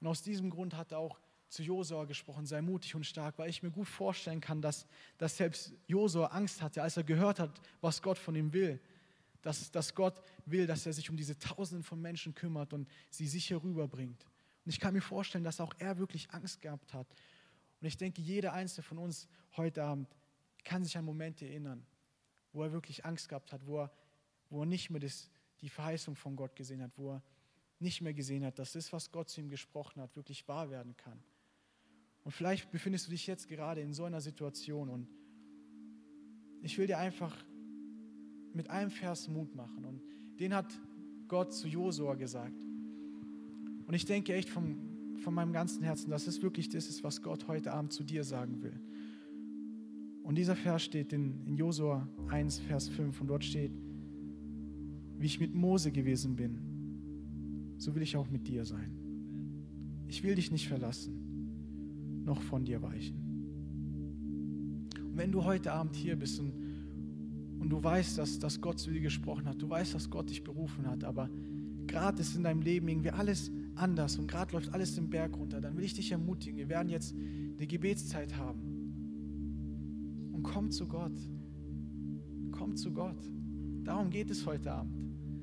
Und 0.00 0.08
aus 0.08 0.20
diesem 0.20 0.50
Grund 0.50 0.74
hat 0.74 0.90
er 0.90 0.98
auch 0.98 1.20
zu 1.50 1.64
Josua 1.64 2.04
gesprochen, 2.04 2.46
sei 2.46 2.62
mutig 2.62 2.94
und 2.94 3.04
stark, 3.04 3.36
weil 3.38 3.50
ich 3.50 3.62
mir 3.62 3.70
gut 3.70 3.88
vorstellen 3.88 4.40
kann, 4.40 4.62
dass, 4.62 4.86
dass 5.18 5.36
selbst 5.36 5.74
Josua 5.88 6.28
Angst 6.28 6.62
hatte, 6.62 6.82
als 6.82 6.96
er 6.96 7.02
gehört 7.02 7.40
hat, 7.40 7.60
was 7.80 8.00
Gott 8.00 8.18
von 8.18 8.36
ihm 8.36 8.52
will. 8.52 8.80
Dass, 9.42 9.70
dass 9.70 9.94
Gott 9.94 10.22
will, 10.46 10.66
dass 10.66 10.86
er 10.86 10.92
sich 10.92 11.10
um 11.10 11.16
diese 11.16 11.38
Tausenden 11.38 11.82
von 11.82 12.00
Menschen 12.00 12.34
kümmert 12.34 12.72
und 12.72 12.88
sie 13.08 13.26
sicher 13.26 13.62
rüberbringt. 13.62 14.24
Und 14.64 14.70
ich 14.70 14.78
kann 14.78 14.94
mir 14.94 15.00
vorstellen, 15.00 15.42
dass 15.42 15.60
auch 15.60 15.74
er 15.78 15.98
wirklich 15.98 16.30
Angst 16.30 16.60
gehabt 16.60 16.94
hat. 16.94 17.06
Und 17.80 17.86
ich 17.86 17.96
denke, 17.96 18.20
jeder 18.20 18.52
Einzelne 18.52 18.84
von 18.84 18.98
uns 18.98 19.26
heute 19.56 19.82
Abend 19.82 20.08
kann 20.62 20.84
sich 20.84 20.96
an 20.96 21.04
Momente 21.04 21.46
erinnern, 21.46 21.84
wo 22.52 22.62
er 22.62 22.70
wirklich 22.70 23.04
Angst 23.04 23.28
gehabt 23.28 23.52
hat, 23.52 23.66
wo 23.66 23.80
er, 23.80 23.90
wo 24.50 24.62
er 24.62 24.66
nicht 24.66 24.90
mehr 24.90 25.00
das, 25.00 25.30
die 25.62 25.70
Verheißung 25.70 26.14
von 26.14 26.36
Gott 26.36 26.54
gesehen 26.54 26.82
hat, 26.82 26.92
wo 26.96 27.14
er 27.14 27.22
nicht 27.80 28.02
mehr 28.02 28.12
gesehen 28.12 28.44
hat, 28.44 28.58
dass 28.58 28.72
das, 28.72 28.92
was 28.92 29.10
Gott 29.10 29.30
zu 29.30 29.40
ihm 29.40 29.48
gesprochen 29.48 30.02
hat, 30.02 30.14
wirklich 30.14 30.46
wahr 30.46 30.70
werden 30.70 30.94
kann. 30.96 31.20
Und 32.24 32.32
vielleicht 32.32 32.70
befindest 32.70 33.06
du 33.06 33.10
dich 33.12 33.26
jetzt 33.26 33.48
gerade 33.48 33.80
in 33.80 33.92
so 33.92 34.04
einer 34.04 34.20
Situation 34.20 34.88
und 34.88 35.06
ich 36.62 36.76
will 36.76 36.86
dir 36.86 36.98
einfach 36.98 37.34
mit 38.52 38.68
einem 38.68 38.90
Vers 38.90 39.28
Mut 39.28 39.54
machen. 39.54 39.84
Und 39.84 40.02
den 40.38 40.54
hat 40.54 40.78
Gott 41.28 41.54
zu 41.54 41.66
Josua 41.66 42.14
gesagt. 42.14 42.62
Und 43.86 43.94
ich 43.94 44.04
denke 44.04 44.34
echt 44.34 44.50
vom, 44.50 45.16
von 45.16 45.32
meinem 45.32 45.52
ganzen 45.52 45.82
Herzen, 45.82 46.10
dass 46.10 46.26
es 46.26 46.42
wirklich 46.42 46.68
das 46.68 46.88
ist, 46.88 47.02
was 47.02 47.22
Gott 47.22 47.48
heute 47.48 47.72
Abend 47.72 47.92
zu 47.92 48.04
dir 48.04 48.24
sagen 48.24 48.62
will. 48.62 48.78
Und 50.22 50.36
dieser 50.36 50.56
Vers 50.56 50.82
steht 50.82 51.12
in, 51.12 51.46
in 51.46 51.56
Josua 51.56 52.06
1, 52.28 52.58
Vers 52.58 52.88
5 52.88 53.20
und 53.20 53.28
dort 53.28 53.44
steht, 53.44 53.72
wie 55.18 55.26
ich 55.26 55.40
mit 55.40 55.54
Mose 55.54 55.90
gewesen 55.90 56.36
bin, 56.36 57.74
so 57.78 57.94
will 57.94 58.02
ich 58.02 58.16
auch 58.16 58.28
mit 58.28 58.46
dir 58.46 58.64
sein. 58.64 58.96
Ich 60.06 60.22
will 60.22 60.34
dich 60.34 60.50
nicht 60.50 60.68
verlassen 60.68 61.19
noch 62.30 62.42
von 62.42 62.64
dir 62.64 62.80
weichen. 62.80 63.16
Und 65.04 65.16
wenn 65.16 65.32
du 65.32 65.44
heute 65.44 65.72
Abend 65.72 65.94
hier 65.96 66.16
bist 66.16 66.40
und, 66.40 66.52
und 67.58 67.68
du 67.68 67.82
weißt, 67.82 68.16
dass, 68.18 68.38
dass 68.38 68.60
Gott 68.60 68.78
zu 68.78 68.90
dir 68.90 69.00
gesprochen 69.00 69.46
hat, 69.46 69.60
du 69.60 69.68
weißt, 69.68 69.94
dass 69.94 70.08
Gott 70.08 70.30
dich 70.30 70.42
berufen 70.42 70.86
hat, 70.86 71.04
aber 71.04 71.28
gerade 71.86 72.20
ist 72.20 72.36
in 72.36 72.44
deinem 72.44 72.62
Leben 72.62 72.88
irgendwie 72.88 73.10
alles 73.10 73.50
anders 73.74 74.16
und 74.18 74.26
gerade 74.28 74.52
läuft 74.52 74.72
alles 74.72 74.94
den 74.94 75.10
Berg 75.10 75.36
runter, 75.36 75.60
dann 75.60 75.76
will 75.76 75.84
ich 75.84 75.94
dich 75.94 76.12
ermutigen. 76.12 76.56
Wir 76.56 76.68
werden 76.68 76.88
jetzt 76.88 77.14
eine 77.14 77.66
Gebetszeit 77.66 78.36
haben. 78.36 78.60
Und 80.32 80.40
und 80.40 80.44
komm 80.44 80.70
zu 80.70 80.88
Gott. 80.88 81.12
Komm 82.50 82.74
zu 82.74 82.94
Gott. 82.94 83.30
Darum 83.84 84.08
geht 84.08 84.30
es 84.30 84.46
heute 84.46 84.72
Abend, 84.72 84.96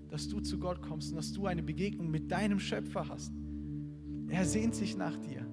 dass 0.10 0.28
du 0.28 0.40
zu 0.40 0.58
Gott 0.58 0.82
kommst 0.82 1.12
und 1.12 1.18
dass 1.18 1.32
du 1.34 1.46
eine 1.46 1.62
Begegnung 1.62 2.10
mit 2.10 2.32
deinem 2.32 2.60
Schöpfer 2.60 3.08
hast. 3.08 3.32
Er 4.28 4.44
sehnt 4.44 4.74
sich 4.74 4.98
nach 4.98 5.16
dir. 5.18 5.46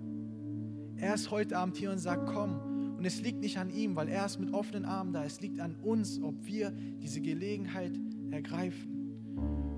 Er 1.05 1.13
ist 1.13 1.31
heute 1.31 1.59
Abend 1.59 1.77
hier 1.77 1.91
und 1.91 1.99
sagt, 1.99 2.25
komm. 2.33 2.97
Und 2.97 3.05
es 3.05 3.21
liegt 3.21 3.43
nicht 3.43 3.59
an 3.59 3.69
ihm, 3.69 3.95
weil 3.95 4.09
er 4.09 4.25
ist 4.25 4.41
mit 4.41 4.55
offenen 4.55 4.87
Armen 4.87 5.13
da. 5.13 5.23
Es 5.23 5.39
liegt 5.43 5.61
an 5.61 5.75
uns, 5.83 6.19
ob 6.23 6.35
wir 6.47 6.71
diese 7.03 7.21
Gelegenheit 7.21 7.93
ergreifen. 8.31 9.13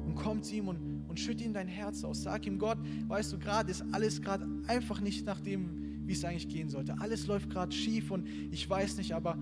Und 0.06 0.14
komm 0.14 0.44
zu 0.44 0.54
ihm 0.54 0.68
und, 0.68 0.78
und 1.08 1.18
schütt 1.18 1.40
ihm 1.40 1.52
dein 1.52 1.66
Herz 1.66 2.04
aus. 2.04 2.22
Sag 2.22 2.46
ihm, 2.46 2.60
Gott, 2.60 2.78
weißt 3.08 3.32
du, 3.32 3.40
gerade 3.40 3.72
ist 3.72 3.84
alles 3.90 4.22
gerade 4.22 4.46
einfach 4.68 5.00
nicht 5.00 5.26
nach 5.26 5.40
dem, 5.40 6.06
wie 6.06 6.12
es 6.12 6.24
eigentlich 6.24 6.46
gehen 6.46 6.68
sollte. 6.68 6.94
Alles 7.00 7.26
läuft 7.26 7.50
gerade 7.50 7.72
schief 7.72 8.12
und 8.12 8.28
ich 8.52 8.70
weiß 8.70 8.96
nicht, 8.96 9.12
aber 9.12 9.36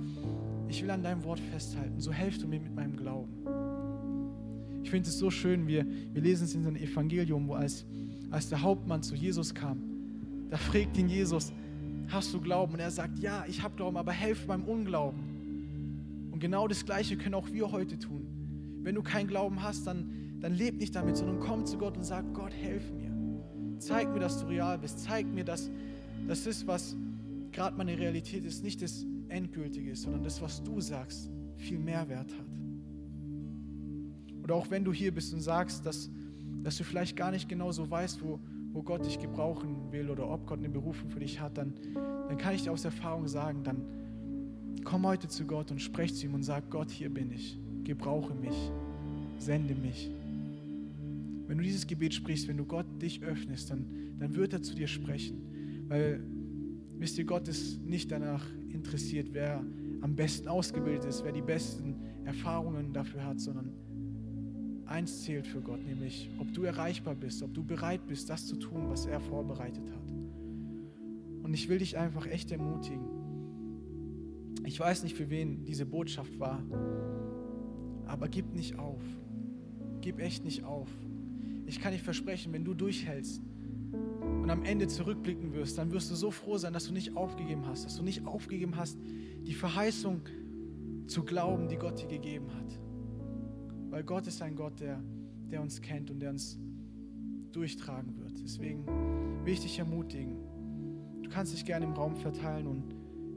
ich 0.68 0.82
will 0.82 0.90
an 0.90 1.02
deinem 1.02 1.22
Wort 1.24 1.38
festhalten. 1.38 2.00
So 2.00 2.12
helft 2.12 2.42
du 2.42 2.48
mir 2.48 2.60
mit 2.60 2.74
meinem 2.74 2.96
Glauben. 2.96 3.30
Ich 4.82 4.88
finde 4.88 5.06
es 5.06 5.18
so 5.18 5.30
schön, 5.30 5.66
wir, 5.66 5.86
wir 6.14 6.22
lesen 6.22 6.44
es 6.44 6.54
in 6.54 6.66
einem 6.66 6.76
Evangelium, 6.76 7.46
wo 7.46 7.52
als, 7.52 7.84
als 8.30 8.48
der 8.48 8.62
Hauptmann 8.62 9.02
zu 9.02 9.14
Jesus 9.14 9.54
kam, 9.54 9.82
da 10.48 10.56
fragt 10.56 10.96
ihn 10.96 11.08
Jesus, 11.08 11.52
hast 12.08 12.32
du 12.34 12.40
Glauben? 12.40 12.74
Und 12.74 12.80
er 12.80 12.90
sagt, 12.90 13.18
ja, 13.18 13.44
ich 13.48 13.62
habe 13.62 13.76
Glauben, 13.76 13.96
aber 13.96 14.12
helf 14.12 14.46
beim 14.46 14.64
Unglauben. 14.64 16.30
Und 16.30 16.40
genau 16.40 16.68
das 16.68 16.84
Gleiche 16.84 17.16
können 17.16 17.34
auch 17.34 17.50
wir 17.52 17.70
heute 17.72 17.98
tun. 17.98 18.26
Wenn 18.82 18.94
du 18.94 19.02
keinen 19.02 19.28
Glauben 19.28 19.62
hast, 19.62 19.86
dann, 19.86 20.38
dann 20.40 20.52
leb 20.54 20.78
nicht 20.78 20.94
damit, 20.94 21.16
sondern 21.16 21.40
komm 21.40 21.64
zu 21.64 21.78
Gott 21.78 21.96
und 21.96 22.04
sag, 22.04 22.34
Gott, 22.34 22.52
helf 22.52 22.92
mir. 22.92 23.12
Zeig 23.78 24.12
mir, 24.12 24.20
dass 24.20 24.40
du 24.40 24.46
real 24.46 24.78
bist. 24.78 25.00
Zeig 25.00 25.26
mir, 25.26 25.44
dass 25.44 25.70
das 26.26 26.46
ist, 26.46 26.66
was 26.66 26.96
gerade 27.52 27.76
meine 27.76 27.96
Realität 27.96 28.44
ist, 28.44 28.62
nicht 28.62 28.82
das 28.82 29.06
Endgültige 29.28 29.90
ist, 29.90 30.02
sondern 30.02 30.22
das, 30.22 30.40
was 30.42 30.62
du 30.62 30.80
sagst, 30.80 31.30
viel 31.56 31.78
mehr 31.78 32.08
Wert 32.08 32.32
hat. 32.32 32.46
Oder 34.42 34.54
auch 34.54 34.70
wenn 34.70 34.84
du 34.84 34.92
hier 34.92 35.12
bist 35.12 35.32
und 35.32 35.40
sagst, 35.40 35.86
dass, 35.86 36.10
dass 36.62 36.76
du 36.76 36.84
vielleicht 36.84 37.16
gar 37.16 37.30
nicht 37.30 37.48
genau 37.48 37.72
so 37.72 37.90
weißt, 37.90 38.22
wo, 38.22 38.38
wo 38.74 38.82
Gott 38.82 39.06
dich 39.06 39.20
gebrauchen 39.20 39.92
will 39.92 40.10
oder 40.10 40.28
ob 40.28 40.46
Gott 40.46 40.58
eine 40.58 40.68
Berufung 40.68 41.08
für 41.08 41.20
dich 41.20 41.40
hat, 41.40 41.56
dann, 41.56 41.72
dann 42.28 42.36
kann 42.36 42.56
ich 42.56 42.64
dir 42.64 42.72
aus 42.72 42.84
Erfahrung 42.84 43.28
sagen, 43.28 43.62
dann 43.62 43.82
komm 44.82 45.06
heute 45.06 45.28
zu 45.28 45.46
Gott 45.46 45.70
und 45.70 45.80
sprech 45.80 46.12
zu 46.14 46.26
ihm 46.26 46.34
und 46.34 46.42
sag, 46.42 46.70
Gott, 46.70 46.90
hier 46.90 47.08
bin 47.08 47.30
ich, 47.30 47.56
gebrauche 47.84 48.34
mich, 48.34 48.72
sende 49.38 49.76
mich. 49.76 50.10
Wenn 51.46 51.58
du 51.58 51.62
dieses 51.62 51.86
Gebet 51.86 52.14
sprichst, 52.14 52.48
wenn 52.48 52.56
du 52.56 52.64
Gott 52.64 52.86
dich 53.00 53.22
öffnest, 53.22 53.70
dann, 53.70 53.86
dann 54.18 54.34
wird 54.34 54.52
er 54.52 54.62
zu 54.62 54.74
dir 54.74 54.88
sprechen. 54.88 55.84
Weil, 55.86 56.24
wisst 56.98 57.16
ihr, 57.16 57.24
Gott 57.24 57.46
ist 57.46 57.80
nicht 57.80 58.10
danach 58.10 58.44
interessiert, 58.70 59.28
wer 59.32 59.64
am 60.00 60.16
besten 60.16 60.48
ausgebildet 60.48 61.04
ist, 61.04 61.22
wer 61.22 61.32
die 61.32 61.42
besten 61.42 61.94
Erfahrungen 62.24 62.92
dafür 62.92 63.24
hat, 63.24 63.38
sondern 63.38 63.72
eins 64.94 65.24
zählt 65.24 65.46
für 65.48 65.60
Gott, 65.60 65.84
nämlich 65.84 66.30
ob 66.38 66.52
du 66.52 66.62
erreichbar 66.62 67.16
bist, 67.16 67.42
ob 67.42 67.52
du 67.52 67.64
bereit 67.64 68.06
bist, 68.06 68.30
das 68.30 68.46
zu 68.46 68.56
tun, 68.56 68.88
was 68.88 69.06
er 69.06 69.18
vorbereitet 69.20 69.90
hat. 69.90 70.12
Und 71.42 71.52
ich 71.52 71.68
will 71.68 71.78
dich 71.78 71.98
einfach 71.98 72.26
echt 72.26 72.52
ermutigen. 72.52 73.04
Ich 74.64 74.78
weiß 74.78 75.02
nicht, 75.02 75.16
für 75.16 75.30
wen 75.30 75.64
diese 75.64 75.84
Botschaft 75.84 76.38
war, 76.38 76.62
aber 78.06 78.28
gib 78.28 78.54
nicht 78.54 78.78
auf. 78.78 79.02
Gib 80.00 80.20
echt 80.20 80.44
nicht 80.44 80.62
auf. 80.62 80.88
Ich 81.66 81.80
kann 81.80 81.92
dir 81.92 81.98
versprechen, 81.98 82.52
wenn 82.52 82.64
du 82.64 82.72
durchhältst 82.72 83.42
und 84.42 84.48
am 84.48 84.62
Ende 84.62 84.86
zurückblicken 84.86 85.54
wirst, 85.54 85.76
dann 85.76 85.90
wirst 85.90 86.08
du 86.12 86.14
so 86.14 86.30
froh 86.30 86.56
sein, 86.56 86.72
dass 86.72 86.86
du 86.86 86.92
nicht 86.92 87.16
aufgegeben 87.16 87.66
hast, 87.66 87.84
dass 87.84 87.96
du 87.96 88.04
nicht 88.04 88.26
aufgegeben 88.26 88.76
hast, 88.76 88.96
die 89.44 89.54
Verheißung 89.54 90.20
zu 91.08 91.24
glauben, 91.24 91.68
die 91.68 91.76
Gott 91.76 92.00
dir 92.00 92.06
gegeben 92.06 92.46
hat. 92.54 92.83
Weil 93.94 94.02
Gott 94.02 94.26
ist 94.26 94.42
ein 94.42 94.56
Gott, 94.56 94.80
der, 94.80 95.00
der 95.52 95.62
uns 95.62 95.80
kennt 95.80 96.10
und 96.10 96.18
der 96.18 96.30
uns 96.30 96.58
durchtragen 97.52 98.18
wird. 98.18 98.32
Deswegen 98.42 98.84
will 99.44 99.52
ich 99.52 99.60
dich 99.60 99.78
ermutigen. 99.78 100.34
Du 101.22 101.30
kannst 101.30 101.52
dich 101.52 101.64
gerne 101.64 101.84
im 101.84 101.92
Raum 101.92 102.16
verteilen 102.16 102.66
und 102.66 102.82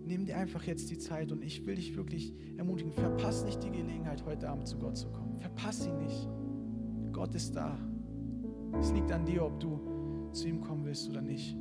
nimm 0.07 0.25
dir 0.25 0.35
einfach 0.35 0.63
jetzt 0.63 0.89
die 0.89 0.97
Zeit 0.97 1.31
und 1.31 1.43
ich 1.43 1.63
will 1.67 1.75
dich 1.75 1.95
wirklich 1.95 2.33
ermutigen. 2.57 2.91
Verpass 2.91 3.45
nicht 3.45 3.61
die 3.63 3.69
Gelegenheit, 3.69 4.25
heute 4.25 4.49
Abend 4.49 4.67
zu 4.67 4.79
Gott 4.79 4.97
zu 4.97 5.07
kommen. 5.09 5.37
Verpass 5.37 5.83
sie 5.83 5.91
nicht. 5.91 6.27
Gott 7.13 7.35
ist 7.35 7.55
da. 7.55 7.77
Es 8.79 8.91
liegt 8.91 9.11
an 9.11 9.27
dir, 9.27 9.45
ob 9.45 9.59
du 9.59 9.79
zu 10.31 10.47
ihm 10.47 10.59
kommen 10.59 10.85
willst 10.85 11.07
oder 11.07 11.21
nicht. 11.21 11.55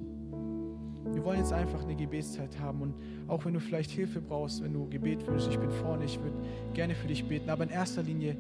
Wir 1.13 1.23
wollen 1.23 1.41
jetzt 1.41 1.53
einfach 1.53 1.83
eine 1.83 1.97
Gebetszeit 1.97 2.59
haben 2.59 2.81
und 2.81 2.95
auch 3.29 3.45
wenn 3.45 3.53
du 3.53 3.61
vielleicht 3.61 3.91
Hilfe 3.91 4.23
brauchst, 4.23 4.63
wenn 4.63 4.73
du 4.73 4.89
Gebet 4.89 5.27
wünschst, 5.27 5.51
ich 5.51 5.59
bin 5.59 5.71
vorne, 5.71 6.07
ich 6.07 6.19
würde 6.19 6.37
gerne 6.73 6.95
für 6.95 7.09
dich 7.09 7.29
beten, 7.29 7.51
aber 7.51 7.65
in 7.65 7.71
erster 7.71 8.03
Linie 8.03 8.39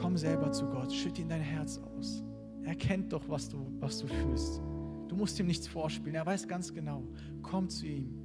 Komm 0.00 0.16
selber 0.16 0.50
zu 0.50 0.66
Gott, 0.66 0.90
schütt 0.90 1.18
ihn 1.18 1.28
dein 1.28 1.42
Herz 1.42 1.78
aus. 1.78 2.24
Er 2.64 2.74
kennt 2.74 3.12
doch, 3.12 3.28
was 3.28 3.50
du, 3.50 3.70
was 3.80 3.98
du 3.98 4.06
fühlst. 4.06 4.62
Du 5.08 5.14
musst 5.14 5.38
ihm 5.38 5.46
nichts 5.46 5.68
vorspielen, 5.68 6.14
er 6.14 6.24
weiß 6.24 6.48
ganz 6.48 6.72
genau. 6.72 7.06
Komm 7.42 7.68
zu 7.68 7.86
ihm 7.86 8.24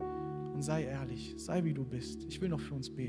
und 0.53 0.61
sei 0.61 0.85
ehrlich, 0.85 1.33
sei 1.35 1.65
wie 1.65 1.73
du 1.73 1.83
bist. 1.83 2.23
Ich 2.29 2.39
will 2.39 2.47
noch 2.47 2.61
für 2.61 2.75
uns 2.75 2.89
beten. 2.89 3.03